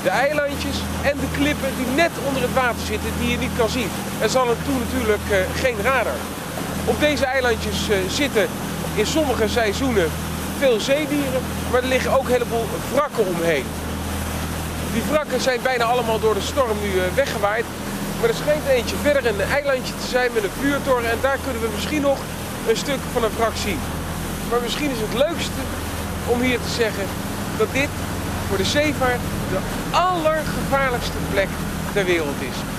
de 0.03 0.09
eilandjes 0.09 0.77
en 1.01 1.15
de 1.23 1.29
klippen 1.37 1.69
die 1.77 1.95
net 1.95 2.11
onder 2.27 2.41
het 2.41 2.53
water 2.53 2.85
zitten, 2.85 3.11
die 3.19 3.29
je 3.29 3.37
niet 3.37 3.57
kan 3.57 3.69
zien. 3.69 3.89
Er 4.21 4.29
zal 4.29 4.49
er 4.49 4.63
toen 4.65 4.79
natuurlijk 4.85 5.27
uh, 5.31 5.37
geen 5.63 5.77
radar. 5.83 6.19
Op 6.85 6.99
deze 6.99 7.25
eilandjes 7.25 7.89
uh, 7.89 7.95
zitten 8.09 8.47
in 8.95 9.05
sommige 9.05 9.47
seizoenen 9.47 10.09
veel 10.59 10.79
zeedieren, 10.79 11.41
maar 11.71 11.81
er 11.81 11.87
liggen 11.87 12.11
ook 12.17 12.25
een 12.25 12.31
heleboel 12.31 12.67
wrakken 12.93 13.25
omheen. 13.27 13.65
Die 14.93 15.03
wrakken 15.09 15.41
zijn 15.41 15.59
bijna 15.61 15.83
allemaal 15.83 16.19
door 16.19 16.33
de 16.33 16.41
storm 16.51 16.77
nu 16.81 16.91
uh, 16.93 17.01
weggewaaid. 17.15 17.65
Maar 18.19 18.29
er 18.29 18.35
schijnt 18.35 18.67
eentje 18.67 18.95
verder 19.01 19.25
een 19.25 19.41
eilandje 19.41 19.93
te 20.01 20.07
zijn 20.07 20.31
met 20.33 20.43
een 20.43 20.57
vuurtoren 20.61 21.11
en 21.11 21.17
daar 21.21 21.37
kunnen 21.43 21.61
we 21.61 21.69
misschien 21.75 22.01
nog 22.01 22.17
een 22.67 22.77
stuk 22.77 22.99
van 23.13 23.23
een 23.23 23.35
wrak 23.37 23.55
zien. 23.55 23.79
Maar 24.49 24.61
misschien 24.61 24.91
is 24.91 24.99
het 24.99 25.13
leukste 25.13 25.61
om 26.25 26.41
hier 26.41 26.59
te 26.65 26.73
zeggen 26.81 27.05
dat 27.57 27.67
dit 27.71 27.89
voor 28.47 28.57
de 28.57 28.65
zeevaart 28.65 29.19
de 29.49 29.59
allergevaarlijkste 29.91 31.17
plek 31.31 31.47
ter 31.93 32.05
wereld 32.05 32.41
is. 32.41 32.76